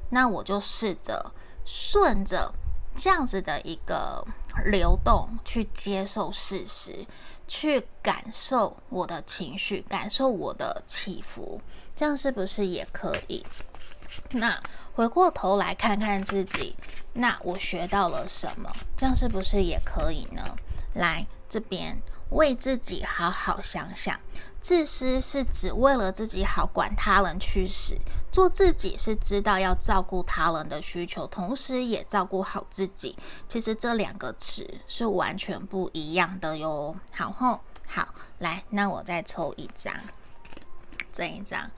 [0.10, 1.32] 那我就试着
[1.66, 2.52] 顺着
[2.96, 4.26] 这样子的一个
[4.66, 7.06] 流动去接受事实，
[7.48, 11.62] 去感受我的情绪，感受我的起伏，
[11.96, 13.46] 这样是不是也可以？
[14.32, 14.60] 那。
[14.96, 16.76] 回过头来看看自己，
[17.14, 18.70] 那我学到了什么？
[18.96, 20.44] 这样是不是也可以呢？
[20.94, 24.20] 来这边为自己好好想想，
[24.62, 27.96] 自私是只为了自己好，管他人去死；
[28.32, 33.18] 做自己是知道要照顾他人的需求，同时也照顾好自己。
[33.50, 36.96] 其实这两个词是完全不一样的哟。
[37.12, 39.92] 好吼，好，来，那我再抽一张，
[41.12, 41.72] 这一张。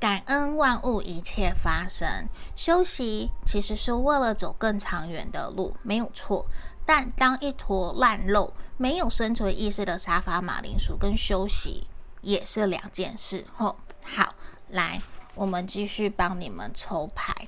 [0.00, 2.26] 感恩万物一切发生，
[2.56, 6.46] 休息其实是为了走更长远的路，没有错。
[6.86, 11.86] 但当一坨烂肉、没有生存意识的沙发马铃薯跟休息
[12.22, 13.44] 也是两件事。
[13.54, 14.34] 吼，好，
[14.70, 14.98] 来，
[15.34, 17.46] 我们继续帮你们抽牌。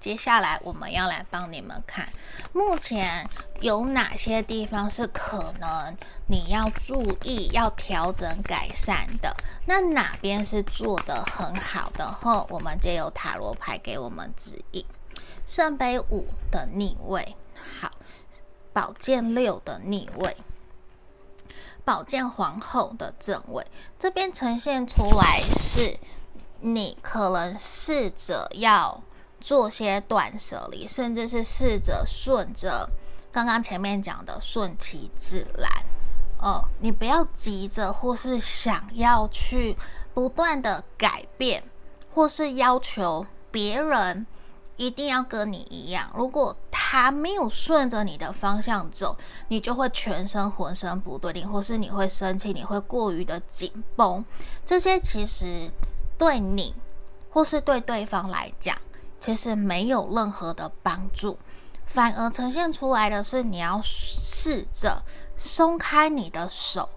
[0.00, 2.08] 接下来我们要来帮你们看，
[2.54, 3.28] 目前
[3.60, 5.94] 有哪些地方是可能
[6.26, 9.36] 你要注意、要调整、改善的？
[9.66, 12.10] 那哪边是做得很好的？
[12.10, 14.84] 后我们就由塔罗牌给我们指引。
[15.46, 17.36] 圣杯五的逆位，
[17.78, 17.92] 好，
[18.72, 20.34] 宝剑六的逆位，
[21.84, 23.66] 宝剑皇后的正位，
[23.98, 25.98] 这边呈现出来是
[26.60, 29.02] 你可能试着要。
[29.40, 32.86] 做些断舍离，甚至是试着顺着
[33.32, 35.70] 刚刚前面讲的顺其自然。
[36.42, 39.76] 呃，你不要急着，或是想要去
[40.14, 41.62] 不断的改变，
[42.14, 44.26] 或是要求别人
[44.76, 46.10] 一定要跟你一样。
[46.14, 49.16] 如果他没有顺着你的方向走，
[49.48, 54.24] 你就会全身浑身不对劲，或是你会生气，你会过于的紧绷。
[54.64, 55.70] 这些其实
[56.16, 56.74] 对你
[57.30, 58.76] 或是对对方来讲。
[59.20, 61.38] 其实没有任何的帮助，
[61.84, 65.02] 反而呈现出来的是你要试着
[65.36, 66.88] 松开你的手，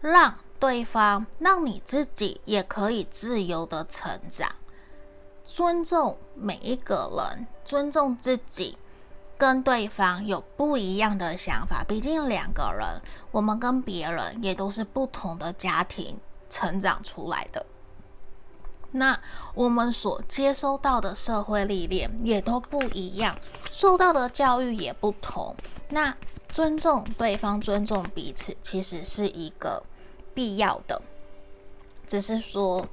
[0.00, 4.50] 让对方，让你自己也可以自由的成长。
[5.44, 8.76] 尊重每一个人，尊重自己，
[9.38, 11.84] 跟对方有不一样的想法。
[11.86, 13.00] 毕竟两个人，
[13.30, 16.18] 我们跟别人也都是不同的家庭
[16.48, 17.64] 成长出来的。
[18.96, 19.18] 那
[19.54, 23.36] 我们所接收到的社会历练也都不一样，
[23.70, 25.54] 受到的教育也不同。
[25.90, 26.16] 那
[26.48, 29.82] 尊重对方、尊重彼此，其实是一个
[30.34, 31.00] 必要的。
[32.06, 32.86] 只是说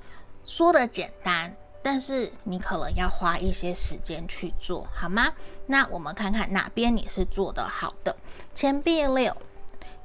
[0.44, 5.34] 说的简单，但是你可能要花一些时间去做，好吗？
[5.68, 8.16] 那我们看看哪边你是做得好的。
[8.54, 9.36] 钱币六、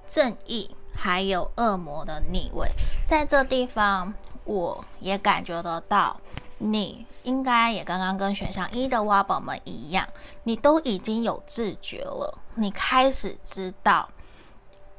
[0.07, 2.70] 正义还有恶魔的逆位，
[3.09, 4.14] 在这地方。
[4.49, 6.18] 我也感觉得到，
[6.57, 10.09] 你应该也刚刚跟选项一的挖宝们一样，
[10.44, 14.09] 你都已经有自觉了，你开始知道，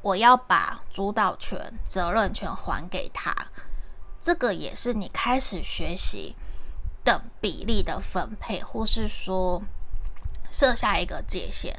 [0.03, 3.35] 我要把主导权、责任权还给他，
[4.21, 6.35] 这个也是你开始学习
[7.03, 9.63] 等比例的分配，或是说
[10.51, 11.75] 设下一个界限。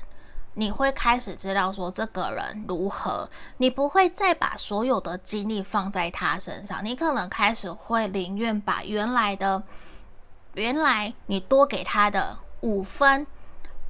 [0.60, 9.62] 你会开始知道说这个人如何，你不会再把所有的精力放在他身上，你可能开始会宁愿把原来的，
[10.52, 13.26] 原来你多给他的五分，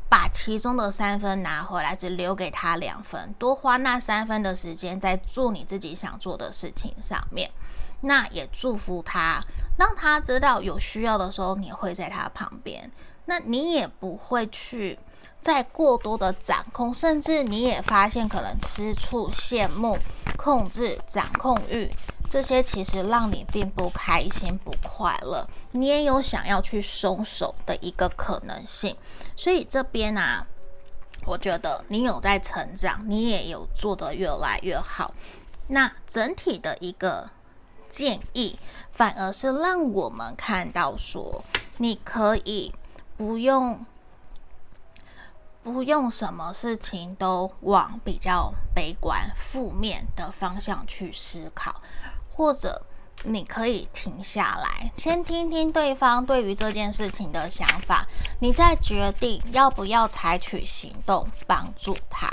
[0.09, 7.51] 把其中的三分拿回来，只留给他两分，多花那三分的时间在做你自己想做的事情上面。
[8.03, 9.43] 那也祝福他，
[9.77, 12.89] 让他知道有需要的时候你会在他旁边，
[13.25, 14.97] 那你也不会去。
[15.41, 19.97] 再过多的掌控，甚至你也发现可能吃醋、羡慕、
[20.37, 21.91] 控制、掌控欲，
[22.29, 28.95] 这些其实让你并不开心、不快乐，你也有想要去松手的一个可能性。
[29.35, 30.47] 所以这边啊，
[31.25, 35.15] 我觉得你有在成长，你也有做得越来越好。
[35.69, 37.31] 那整体的一个
[37.89, 38.59] 建议，
[38.93, 41.43] 反而是让我们看到说，
[41.79, 42.75] 你可以
[43.17, 43.87] 不用。
[45.63, 51.81] 不用什么事情都往比较悲观、负面的方向去思考，
[52.31, 52.83] 或者
[53.25, 58.07] 你可以停下来，先听听对方对于这件事情的想法，
[58.41, 62.27] 你再决定要不要采取行动帮助他。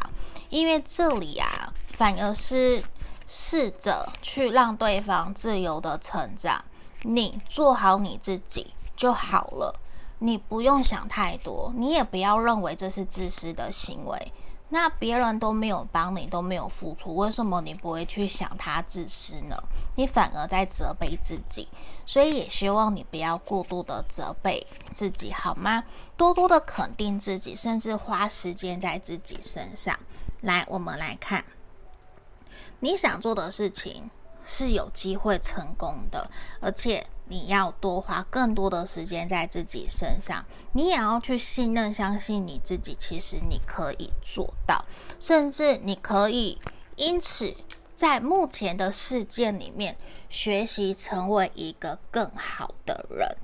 [0.49, 2.82] 因为这里啊，反而是
[3.28, 6.63] 试着去让对方自由的成长，
[7.01, 9.78] 你做好你自己就好了。
[10.20, 14.34] 你不用想太多，你也不要认为这是自私的行为。
[14.70, 19.55] 那别人都没有帮你，都没有付出，为什么你不会去想他自私呢？
[19.95, 21.70] 你反而在责备自己。
[22.05, 25.86] 所以也希望你不要过度的责备自己，好吗？
[26.18, 29.97] 多多的肯定自己，甚至花时间在自己身上。
[30.41, 31.45] 来，我们来看，
[32.80, 34.09] 你想做的事情
[34.43, 37.07] 是有机会成功的，而且。
[37.30, 42.95] 你要多花更多的时间在自己身上，你也要去信任、相信你自己。
[42.99, 44.86] 其实你可以做到，
[45.19, 46.59] 甚至你可以
[46.95, 47.55] 因此
[47.93, 49.97] 在目前的世界里面
[50.30, 53.38] 学习成为一个更好的人。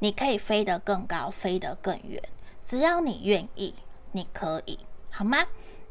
[0.00, 2.22] 你可以飞得更高，飞得更远，
[2.62, 3.74] 只要你愿意，
[4.12, 5.38] 你可以，好吗？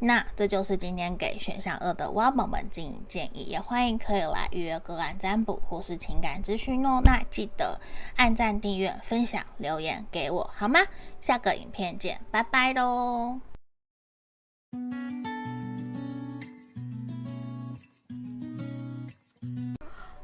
[0.06, 7.01] 那这就是今天给选项二的挖宝们进行建议，也欢迎可以来预约个案占卜或是情感咨询哦。
[7.04, 7.80] 那记得
[8.18, 10.80] 按赞、订阅、分享、留言给我好吗？
[11.22, 13.39] 下个影片见，拜拜喽。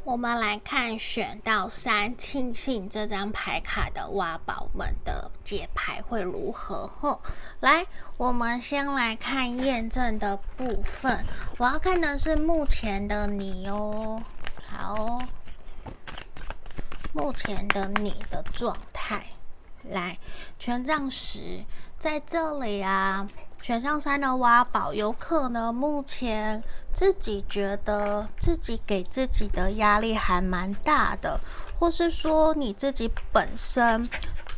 [0.09, 6.87] 我们来看选到三庆幸这张牌卡的挖宝们的解牌会如何？
[6.99, 7.21] 吼，
[7.59, 7.85] 来，
[8.17, 11.23] 我们先来看验证的部分。
[11.59, 14.19] 我要看的是目前的你哦。
[14.65, 15.21] 好，
[17.13, 19.23] 目前的你的状态。
[19.83, 20.17] 来，
[20.57, 21.63] 权杖十
[21.99, 23.29] 在这里啊。
[23.61, 31.39] 选项三的挖宝，有可能目前自己觉得自己给自己的压力还蛮大的，
[31.77, 34.09] 或是说你自己本身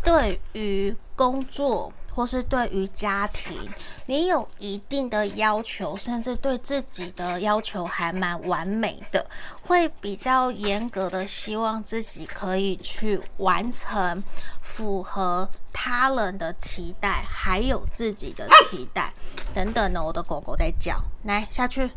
[0.04, 3.70] 对于工作或是对于家庭，
[4.06, 9.26] 你有一定的要求，甚至对自己的要求还蛮完美的，
[9.64, 14.24] 会比较严格的希望自己可以去完成。
[14.64, 19.14] 符合他人的期待，还有自己的期待
[19.54, 20.04] 等等呢。
[20.04, 21.90] 我的狗狗在叫，来下去，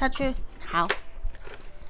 [0.00, 0.34] 下去，
[0.64, 0.86] 好，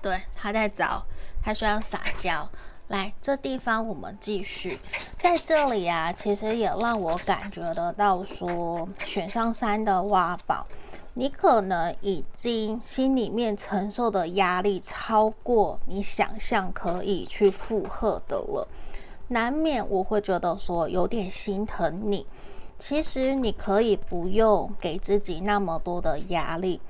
[0.02, 1.04] 对，它在找，
[1.42, 2.48] 它需要撒娇。
[2.88, 4.78] 来，这地方我们继续，
[5.18, 10.64] 在这里啊，其实也让我感觉得到说，选上三的挖宝，
[11.14, 18.68] 你可能已经心里面承受的压力超过你想象可以去负荷的了。
[19.28, 22.26] 难免我会觉得说有点心疼你，
[22.78, 26.80] 其实你可以不用给自己那么多的压力。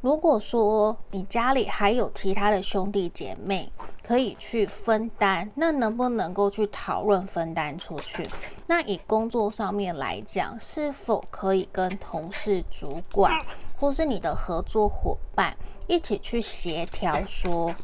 [0.00, 3.72] 如果说你家里还有其他的兄弟姐妹
[4.06, 8.22] 可以去分担，那能不能够去讨论分担出去？
[8.66, 13.32] 那以工作上面来讲，是否可以跟同事、主管
[13.78, 17.74] 或是你的合作伙伴一起去协调说？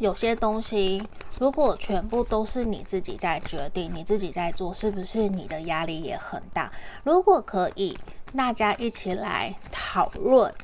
[0.00, 1.06] 有些东西，
[1.38, 6.72] 如果全部都是你自己在决定，你自己在做，是不是你的压力也很大？
[7.04, 7.96] 如果可以，
[8.34, 10.54] 大家一起来讨论，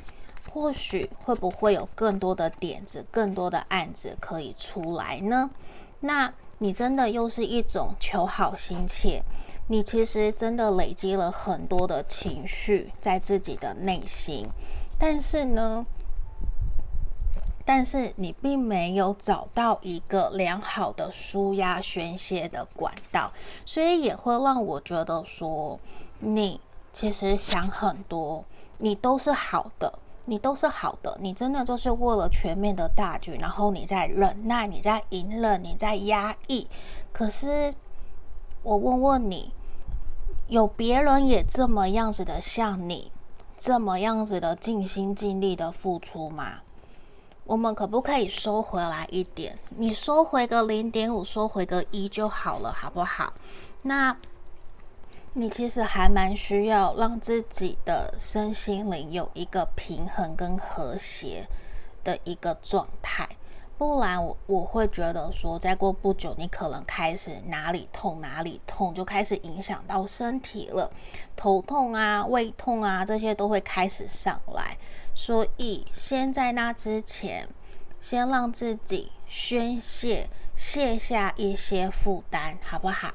[0.51, 5.51] 或许会不会有更多的点子、更多的案子可以出来呢？
[6.01, 9.23] 那你真的又是一种求好心切，
[9.69, 14.47] 你其实真的累积了很多的情绪在自己的内心，
[14.99, 15.85] 但是呢，
[17.67, 23.33] 但是你并没有找到一个良好的舒压宣泄的管道，
[23.67, 25.79] 所以也会让我觉得说，
[26.21, 26.61] 你
[26.93, 28.45] 其实想很多，
[28.79, 36.69] 你都是好的，你都是好的，你真的就是为了全面的大局，然后你在忍耐，你在隐忍，你在压抑。
[37.13, 37.75] 可是
[38.63, 39.53] 我问问你，
[40.47, 43.11] 有别人也这么样子的像你，
[43.59, 46.61] 这么样子的尽心尽力的付出吗？
[47.47, 49.57] 我们可不可以收回来一点？
[49.71, 53.33] 你收回个零点五，收回个一就好了，好不好？
[53.83, 54.17] 那
[55.35, 61.47] 你其实还蛮需要让自己的身心灵有一个平衡跟和谐
[62.03, 63.29] 的一个状态，
[63.79, 70.91] 不然我我会觉得说，再过不久你可能开始哪里痛哪里痛，就开始影响到身体了，
[71.37, 74.77] 头痛啊、胃痛啊这些都会开始上来。
[75.19, 77.49] 所以先在那之前，
[78.03, 83.15] 先让自己宣泄、卸下一些负担，好不好？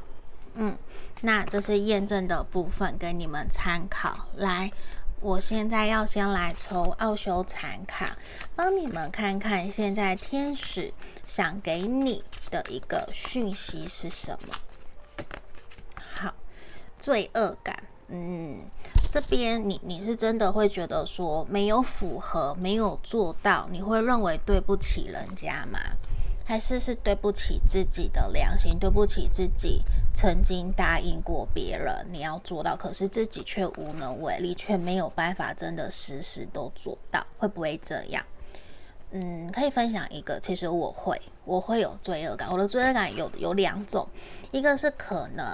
[0.55, 0.75] 嗯。
[1.21, 4.25] 那这是验证的部分，给你们参考。
[4.37, 4.71] 来，
[5.19, 8.17] 我现在要先来抽奥修禅卡，
[8.55, 10.91] 帮你们看看现在天使
[11.27, 14.55] 想给你的一个讯息是什么。
[16.15, 16.33] 好，
[16.97, 17.83] 罪恶感，
[18.13, 18.59] 嗯，
[19.09, 25.79] 这边你你是真的会觉得说没有符合，没有做到，你会认为对不起人家吗？
[26.43, 29.81] 还是是对不起自己的良心，对不起自己
[30.13, 38.21] 曾经答应过别人你要做到，可是自己却无能为力，却没有办法真的时时都做到，会不会这样？
[39.11, 42.51] 嗯，可以分享一个，其实我会，我会有罪恶感。
[42.51, 44.05] 我的罪恶感有有两种，
[44.51, 45.45] 一个是可能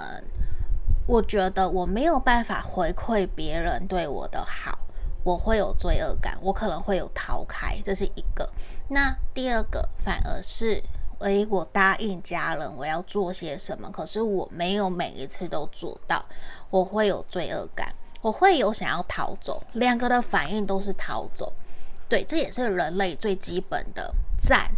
[1.08, 4.78] 我觉得我没有办法回馈别人对我的好。
[5.24, 8.48] 我会有罪恶感，我可能会有逃开，这是一个。
[8.88, 10.82] 那第二个反而是，
[11.18, 16.24] 诶，我答应家人我要做些什么，可是我没有每一次都做到，
[16.70, 19.62] 我会有罪恶感，我会有想要逃走。
[19.72, 21.52] 两个的反应都是逃走，
[22.08, 24.70] 对，这也是人类最基本的战、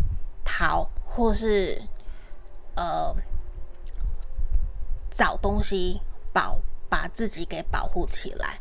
[0.45, 1.81] 逃，或是
[2.75, 3.15] 呃
[5.11, 6.01] 找东西
[6.33, 6.59] 保，
[6.89, 8.59] 把自己给保护起来。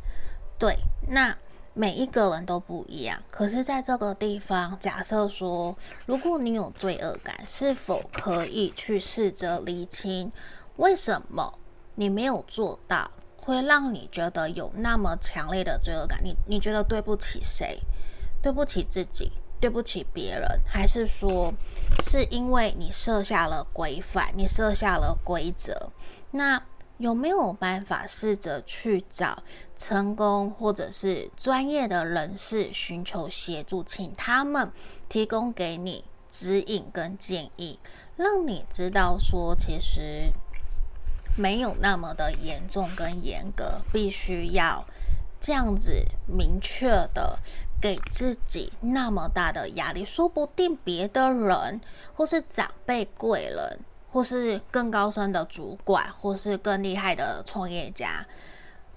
[0.58, 1.36] 对，那。
[1.76, 5.74] 每一个人都不一样，可是在这个地方，假设说，
[6.06, 10.30] 如果你有罪恶感，是否可以去试着厘清，
[10.76, 11.58] 为什么
[11.96, 16.20] 你没有做到，会让你觉得有那么强烈的罪恶感？
[16.22, 17.80] 你你觉得对不起谁？
[18.42, 19.32] 对不起自己？
[19.62, 20.60] 对不起别人？
[20.66, 21.54] 还是说，
[22.04, 25.92] 是因为你设下了规范，你设下了规则？
[26.32, 26.62] 那？
[27.00, 29.42] 有没有办法试着去找
[29.78, 34.70] 成功或者是专业的人士寻求协助，请他们
[35.08, 37.80] 提供给你指引跟建议，
[38.18, 40.30] 让你知道说其实
[41.38, 44.86] 没有那么的严重跟严格，必须要
[45.40, 47.40] 这样子明确的
[47.82, 51.80] 给自己那么大的压力，说不定别的人
[52.14, 53.80] 或是长辈贵人。
[54.12, 58.26] 或是更高深的主管，或是更厉害的创业家，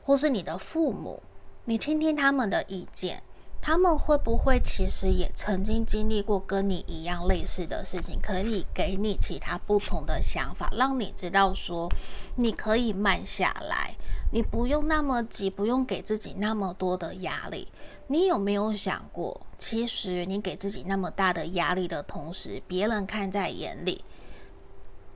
[0.04, 1.22] 或是你的父母，
[1.66, 3.22] 你听听他们的意见，
[3.60, 11.88] 他们会不会其实也曾经经历过跟你一样类似的事情，可以给你其他不同的想法，让你知道说
[12.36, 13.94] 你可以慢下来，
[14.32, 17.68] 你不用那么急，不用给自己那么多的压力。
[18.08, 24.02] 你有没有想过，其实你给自己那么大的压力的同时，别人看在眼里。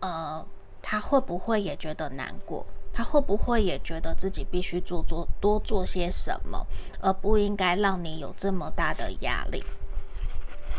[0.01, 0.45] 呃，
[0.83, 2.65] 他会不会也觉得难过？
[2.93, 6.67] 他会不会也觉得自己必须做做多做些什么，
[7.01, 9.63] 而不应该让你有这么大的压力？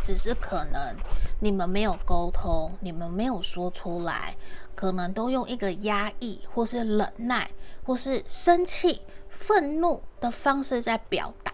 [0.03, 0.95] 只是可能
[1.39, 4.35] 你们没有沟通，你们没有说出来，
[4.73, 7.51] 可能都用一个压抑，或是忍耐，
[7.83, 11.51] 或是生气、愤怒的方式在表达。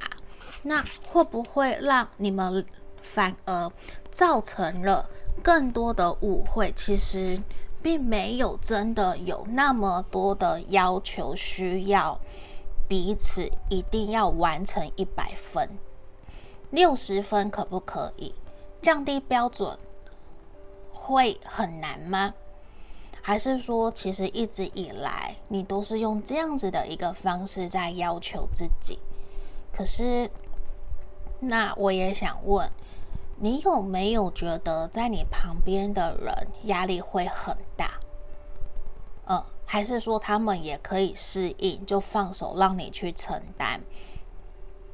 [0.61, 2.65] 那会不会让你们
[3.01, 3.69] 反而
[4.11, 5.09] 造成了？
[5.41, 7.41] 更多的误会，其实
[7.81, 12.19] 并没有真的有那么多的要求，需要
[12.87, 15.69] 彼此一定要完成一百分，
[16.69, 18.33] 六十分可不可以？
[18.81, 19.77] 降低标准
[20.91, 22.33] 会很难吗？
[23.21, 28.99] 还是说，其实一直以来你都是用这样子的一个方式在要求自己？
[29.73, 30.29] 可是，
[31.39, 32.69] 那我也想问。
[33.43, 37.99] 你有没有觉得在你旁边的人压力会很大？
[39.25, 43.81] 嗯，还是说他们也可以适应，就放手让你去承担？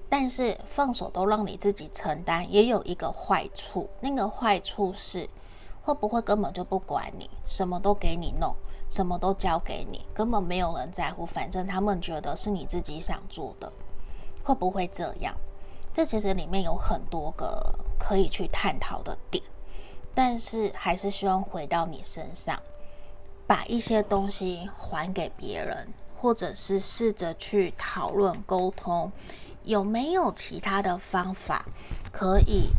[0.10, 5.30] 但是放手都让你自己承担，也有一个坏处，那个坏处是
[5.84, 8.56] 会不会根本就不管你，什么都给你弄，
[8.89, 13.72] 什么都交给你，根本没有人在乎，反正他们觉得是你自己想做的，
[14.43, 15.38] 会不会这样？
[15.94, 19.44] 这其实里面有很多个可以去探讨的点，
[20.14, 22.60] 但是还是希望回到你身上，
[23.46, 25.88] 把一些东西还给别人，
[26.18, 29.12] 或者是试着去讨论沟通，
[29.64, 31.66] 有没有其他的方法
[32.12, 32.70] 可以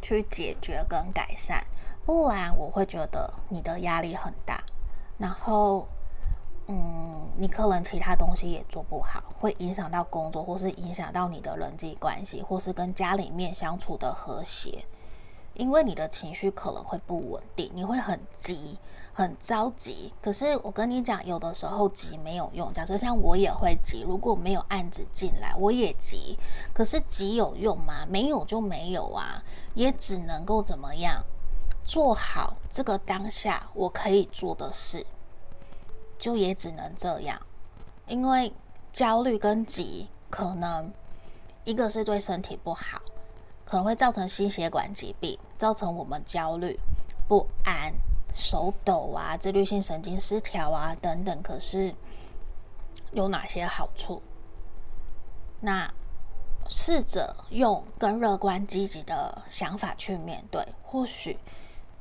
[0.00, 1.62] 去解决跟改善？
[2.04, 4.64] 不然我会觉得你的压力很大，
[5.18, 5.86] 然后
[6.68, 14.84] 嗯，你可能其他东西也做不好，会影响到工作，或是影响到你的人际关系，或是跟家里面相处的和谐。
[15.54, 18.78] 因为你的情绪可能会不稳定，你会很急、
[19.12, 20.10] 很着急。
[20.22, 22.72] 可是我跟你讲，有的时候急没有用。
[22.72, 26.38] 假设像我也会急，如果没有案子进来，我也急。
[26.72, 28.06] 可是急有用吗？
[28.08, 29.42] 没有就没有啊，
[29.74, 31.22] 也只能够怎么样，
[31.84, 35.04] 做好这个当下我可以做的事，
[36.22, 37.42] 就也只能这样。
[38.06, 38.52] 因为
[38.92, 40.92] 焦虑跟急，可能
[41.64, 43.02] 一个是对身体不好。
[43.64, 46.78] 可能会造成心血管疾病，造成我们焦虑、
[47.26, 47.92] 不安、
[48.32, 51.42] 手抖啊、自律性神经失调啊等等。
[51.42, 51.94] 可是
[53.12, 54.22] 有哪些好处？
[55.60, 55.90] 那
[56.68, 61.38] 试着用更乐观积极的想法去面对，或许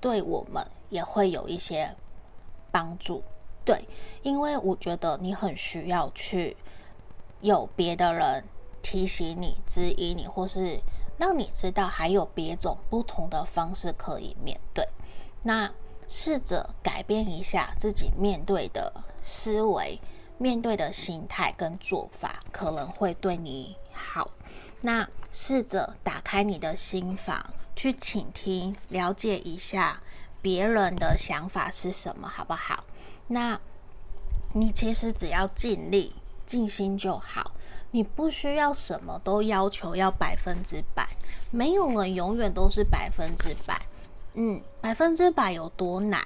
[0.01, 1.95] 对我们也会有一些
[2.69, 3.23] 帮助。
[3.65, 3.87] 对，
[4.21, 6.55] 因为我觉得你很需要去
[7.41, 8.43] 有别的人
[8.81, 10.81] 提醒你、指引你，或是。
[11.17, 14.83] 让你知道还有别种不同的方式可以面对，
[15.43, 15.71] 那
[16.09, 18.91] 试着改变一下自己面对的
[19.21, 20.01] 思维、
[20.39, 24.31] 面对的心态跟做法，可能会对你好。
[24.81, 30.01] 那试着打开你的心房，去倾听、了解一下
[30.41, 32.83] 别人的想法是什么，好不好？
[33.31, 33.57] 那
[34.53, 36.13] 你其实只要尽力、
[36.45, 37.53] 尽心就好。
[37.91, 41.07] 你不需要什么都要求要百分之百，
[41.49, 43.81] 没有人永远都是百分之百。
[44.33, 46.21] 嗯，百分之百有多难？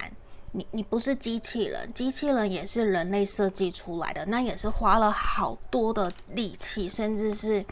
[0.52, 7.64] 你你不是机器人，机器人也是人类设计出来的，那也是花了好多的力气，甚至是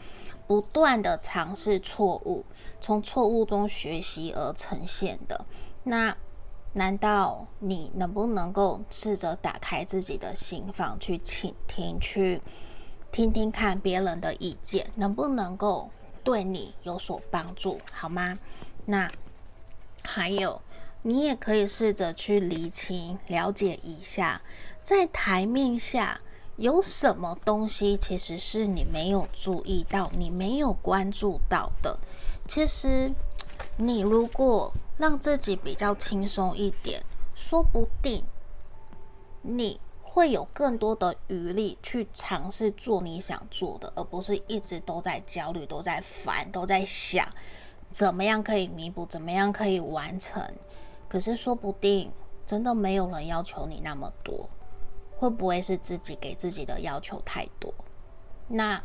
[0.45, 2.45] 不断的尝试错误，
[2.81, 5.45] 从错误中学习而呈现的。
[5.83, 6.15] 那
[6.77, 12.41] 难道你能不能够试着打开自己的心房，去倾听，去？
[13.13, 15.89] 听听看别人的意见，能不能够
[16.21, 18.37] 对你有所帮助，好吗？
[18.83, 19.09] 那
[20.03, 20.61] 还有，
[21.01, 24.41] 你也可以试着去厘清、了解一下，
[24.81, 26.19] 在台面下
[26.57, 31.97] 有什么东西，其实是你没有注意到、你没有关注到的。
[32.49, 33.13] 其实，
[33.77, 38.23] 你如果让自己比较轻松一点，说不定
[39.41, 39.79] 你。
[40.07, 47.27] 会有更多的余力去尝试做你想做的，而不是一直都在焦虑、都在烦、都在想
[47.89, 50.41] 怎么样可以弥补、怎么样可以完成。
[51.09, 52.09] 可是说不定
[52.47, 54.49] 真的没有人要求你那么多，
[55.17, 57.73] 会不会是自己给自己的要求太多？
[58.47, 58.81] 那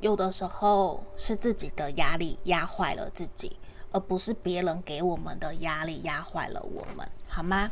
[0.00, 3.56] 有的时候是自己的压力压坏了自己，
[3.94, 7.70] 而不是别人给我们的压力压坏了我们，好吗？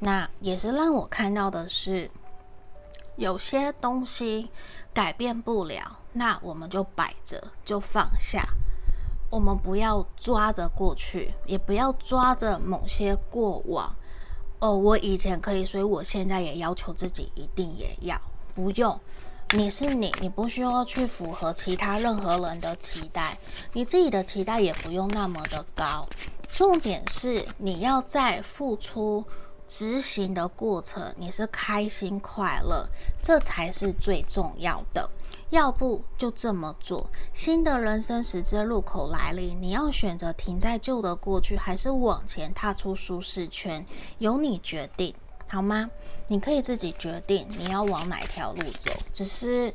[0.00, 2.10] 那也是让我看到的是，
[3.14, 4.50] 有些东西
[4.92, 8.48] 改变不了，那我们就摆着，就放下。
[9.30, 13.94] 我们不要抓着过去，也不要抓着某些过往。
[14.58, 18.20] 哦，我以前可以，所以我现在也要求自己一定也要。
[18.52, 18.98] 不用，
[19.56, 23.36] 你是你，你不需要去符合其他任何人的期待，
[23.72, 26.08] 你自己的期待也不用那么的高。
[26.48, 29.24] 重点是你要在付出。
[29.66, 32.88] 执行的过程，你是开心快乐，
[33.22, 35.08] 这才是最重要的。
[35.50, 37.08] 要不就这么做。
[37.32, 43.86] 新的人生十字路口来临，你要选择停在旧的过去，还是往前踏出舒适圈，
[44.18, 45.14] 由你决定，
[45.50, 45.90] 好吗？
[46.28, 49.74] 你可以自己决定你要往哪条路走，只是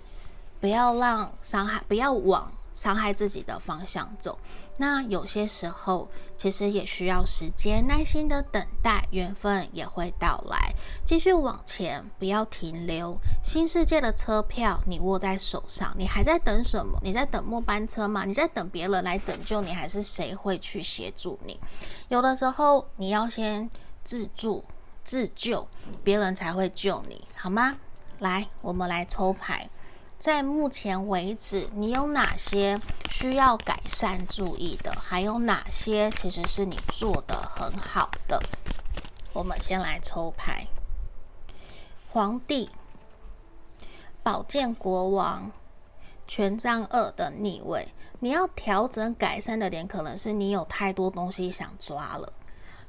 [0.59, 2.51] 不要让伤害，不要往。
[2.75, 4.37] 伤害自己的方向走，
[4.75, 10.75] 那有些时候其实也需要时间，耐心的等待，缘分也会到来。
[11.05, 13.17] 继续往前，不要停留。
[13.41, 16.99] 新世界的车票你握在手上，你还在等什么？
[17.01, 18.25] 你在等末班车吗？
[18.25, 21.57] 你在等别人来拯救你，还是谁会去协助你？
[22.09, 23.69] 有的时候你要先
[24.03, 24.61] 自助、
[25.05, 25.67] 自救，
[26.03, 27.77] 别人才会救你，好吗？
[28.19, 29.69] 来，我们来抽牌。
[30.17, 32.79] 在目前为止，你有哪些
[33.11, 34.91] 需要改善、注意的？
[34.99, 38.41] 还有哪些其实是你做得很好的？
[39.31, 40.65] 我们先来抽牌：
[42.09, 42.71] 皇帝、
[44.23, 45.51] 宝剑国王、
[46.25, 47.89] 权杖二的逆位。
[48.21, 52.33] 你要调整、改善的点，可能是你有太多东西想抓了，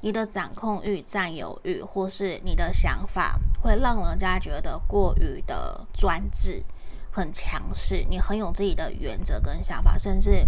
[0.01, 6.63] 你的掌控欲、占有欲，或是你的想法，会让人家觉得过于的专制。
[7.11, 10.47] 很强势，你很有自己的原则跟想法，甚至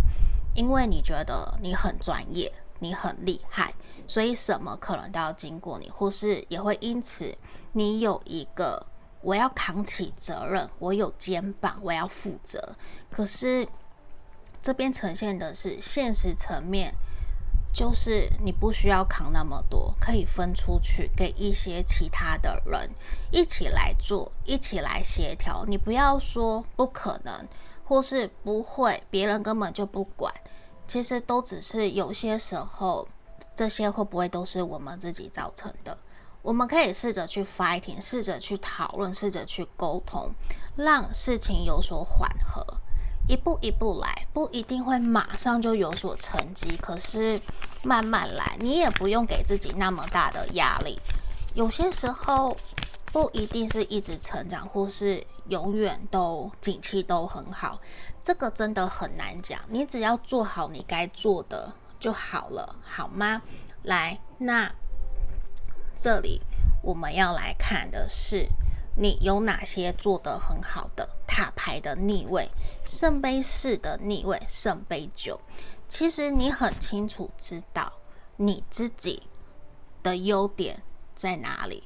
[0.54, 3.72] 因为你觉得你很专业，你很厉害，
[4.06, 7.34] 所以什么可能都要经过你，或是也会因此
[7.72, 8.84] 你有一个
[9.22, 12.76] 我要扛起责任，我有肩膀，我要负责。
[13.10, 13.66] 可是
[14.60, 16.94] 这边呈现的是现实层面。
[17.72, 22.90] 就是你不需要扛那么多，可以分出去给一些其他的人
[23.30, 25.64] 一起来做，一起来协调。
[25.66, 27.46] 你不要说不可能，
[27.84, 30.34] 或是不会，别人根本就不管。
[30.86, 33.06] 其实都只是有些时候，
[33.54, 35.96] 这些会不会都是我们自己造成的？
[36.40, 40.30] 我们可以试着去 fighting，试着去讨论，试着去沟通，
[40.76, 42.64] 让事情有所缓和。
[43.28, 47.38] 一步一步来，不一定会马上就有所成绩，可是
[47.82, 50.98] 慢慢来，你也不用给自己那么大的压力。
[51.54, 52.56] 有些时候
[53.12, 57.78] 不一定是一直成长，或是永远都景气都很好，
[58.22, 59.60] 这个真的很难讲。
[59.68, 61.70] 你只要做好你该做的
[62.00, 63.42] 就好了，好吗？
[63.82, 64.72] 来，那
[65.98, 66.40] 这里
[66.82, 68.48] 我们要来看的是。
[69.00, 72.50] 你有哪些做得很好的塔牌的逆位、
[72.84, 75.40] 圣杯四的逆位、圣杯九？
[75.88, 77.92] 其实你很清楚知道
[78.36, 79.22] 你自己
[80.02, 80.82] 的优点
[81.14, 81.84] 在哪里，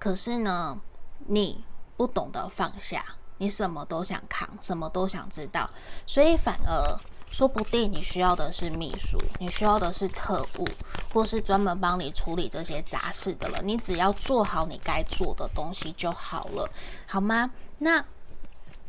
[0.00, 0.80] 可是呢，
[1.26, 1.64] 你
[1.96, 5.68] 不懂得放下，你什么都想扛，什么都想知道，
[6.06, 6.96] 所以反而。
[7.30, 10.66] 说不定你需要的是秘书，你需要的是特务，
[11.12, 13.60] 或是专门帮你处理这些杂事的了。
[13.62, 16.66] 你只要做好你该做的东西就好了，
[17.06, 17.50] 好吗？
[17.80, 18.02] 那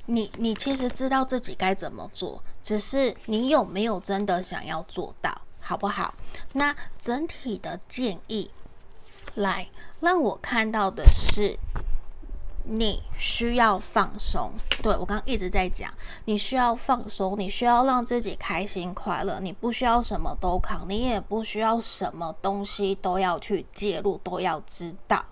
[0.06, 6.14] 你你其实知道自己该怎么做，只是你有没有真的想要做到，好不好？
[6.54, 8.50] 那整体的建议，
[9.36, 9.68] 来
[10.00, 11.60] 让我看到的是。
[12.72, 14.52] 你需要放松，
[14.84, 15.92] 对，我刚刚一直在讲，
[16.26, 25.26] 你需要放松，你需要让自己开心快乐，你不需要什么都扛，你也不需要什么东西都要去介入，都要知道，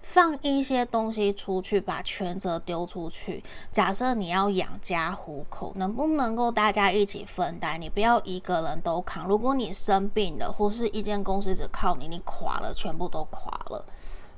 [0.00, 3.44] 放一些东西出去，把权责丢出去。
[3.70, 7.78] 假设你要养家糊口，能不能够大家一起分担？
[7.78, 9.28] 你不要一个人都扛。
[9.28, 13.84] 如果你生病了，或是一间公司只靠你，你垮了，全部都垮了，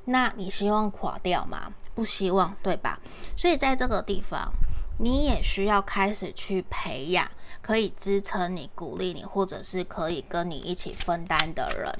[0.06, 1.72] 那你希望垮掉吗？
[1.94, 2.98] 不希望，对吧？
[3.36, 4.52] 所以在这个地方，
[4.98, 7.30] 你也需要开始去培养
[7.60, 11.92] 可以支撑你、鼓励你，或者是可以跟你一起分担的人，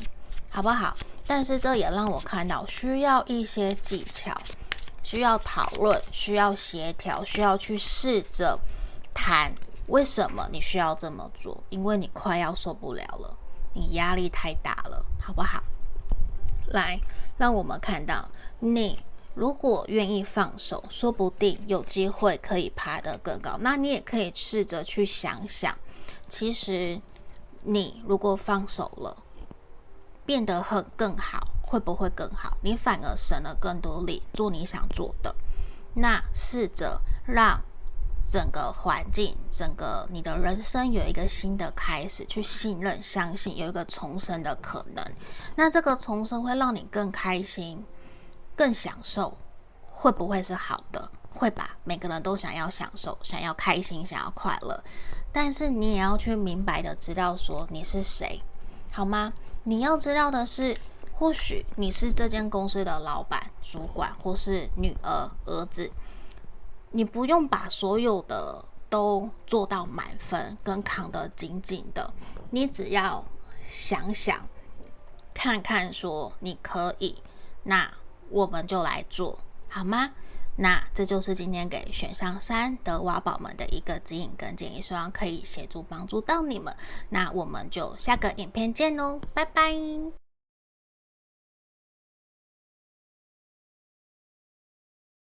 [0.49, 0.97] 好不好？
[1.27, 4.35] 但是这也让我看到需要一些技巧，
[5.03, 8.59] 需要讨论，需要协调，需要去试着
[9.15, 9.55] 谈
[9.87, 13.37] 为什么你需要这么做，因为你快要受不了了，
[13.75, 15.63] 你压力太大了，好不好？
[16.69, 16.99] 来，
[17.37, 18.29] 让我们看到
[18.59, 18.99] 你。
[19.35, 23.57] 如果愿意放手，说不定有机会可以爬得更高。
[23.61, 25.75] 那你也可以试着去想想，
[26.29, 27.01] 其实
[27.63, 29.17] 你如果放手了，
[30.27, 32.57] 变得很更好，会不会更好？
[32.63, 35.35] 你反而省了更多力做你想做的。
[35.95, 37.61] 那试着让
[38.27, 45.05] 整个环境、整个你的人生有一个新的开始，去信任、相信有一个重生的可能。
[45.57, 47.85] 那这个重生会让你更开心。
[48.57, 49.37] 更享受，
[49.87, 51.11] 会不会是好的？
[51.35, 54.85] 会吧，每个人都想要享受，想要开心，想要快乐。
[55.33, 58.43] 但是你也要去明白的知道说你是谁，
[58.93, 59.33] 好吗？
[59.65, 60.77] 你要知道的是，
[61.15, 65.91] 或许你是这间公司的老板、主管，或是女儿、儿子，
[66.91, 72.13] 你不用把所有的都做到满分，跟扛得紧紧的。
[72.51, 73.25] 你只要
[73.67, 74.47] 想想，
[75.33, 77.23] 看看，说你可以，
[77.63, 77.91] 那。
[78.33, 80.11] 我们就来做好吗？
[80.57, 86.75] 那这就是今天给选项三的挖宝们的一个指引跟建议，希望可以协助帮助到你们。
[87.09, 90.22] 那我们就下个影片见喽，拜拜。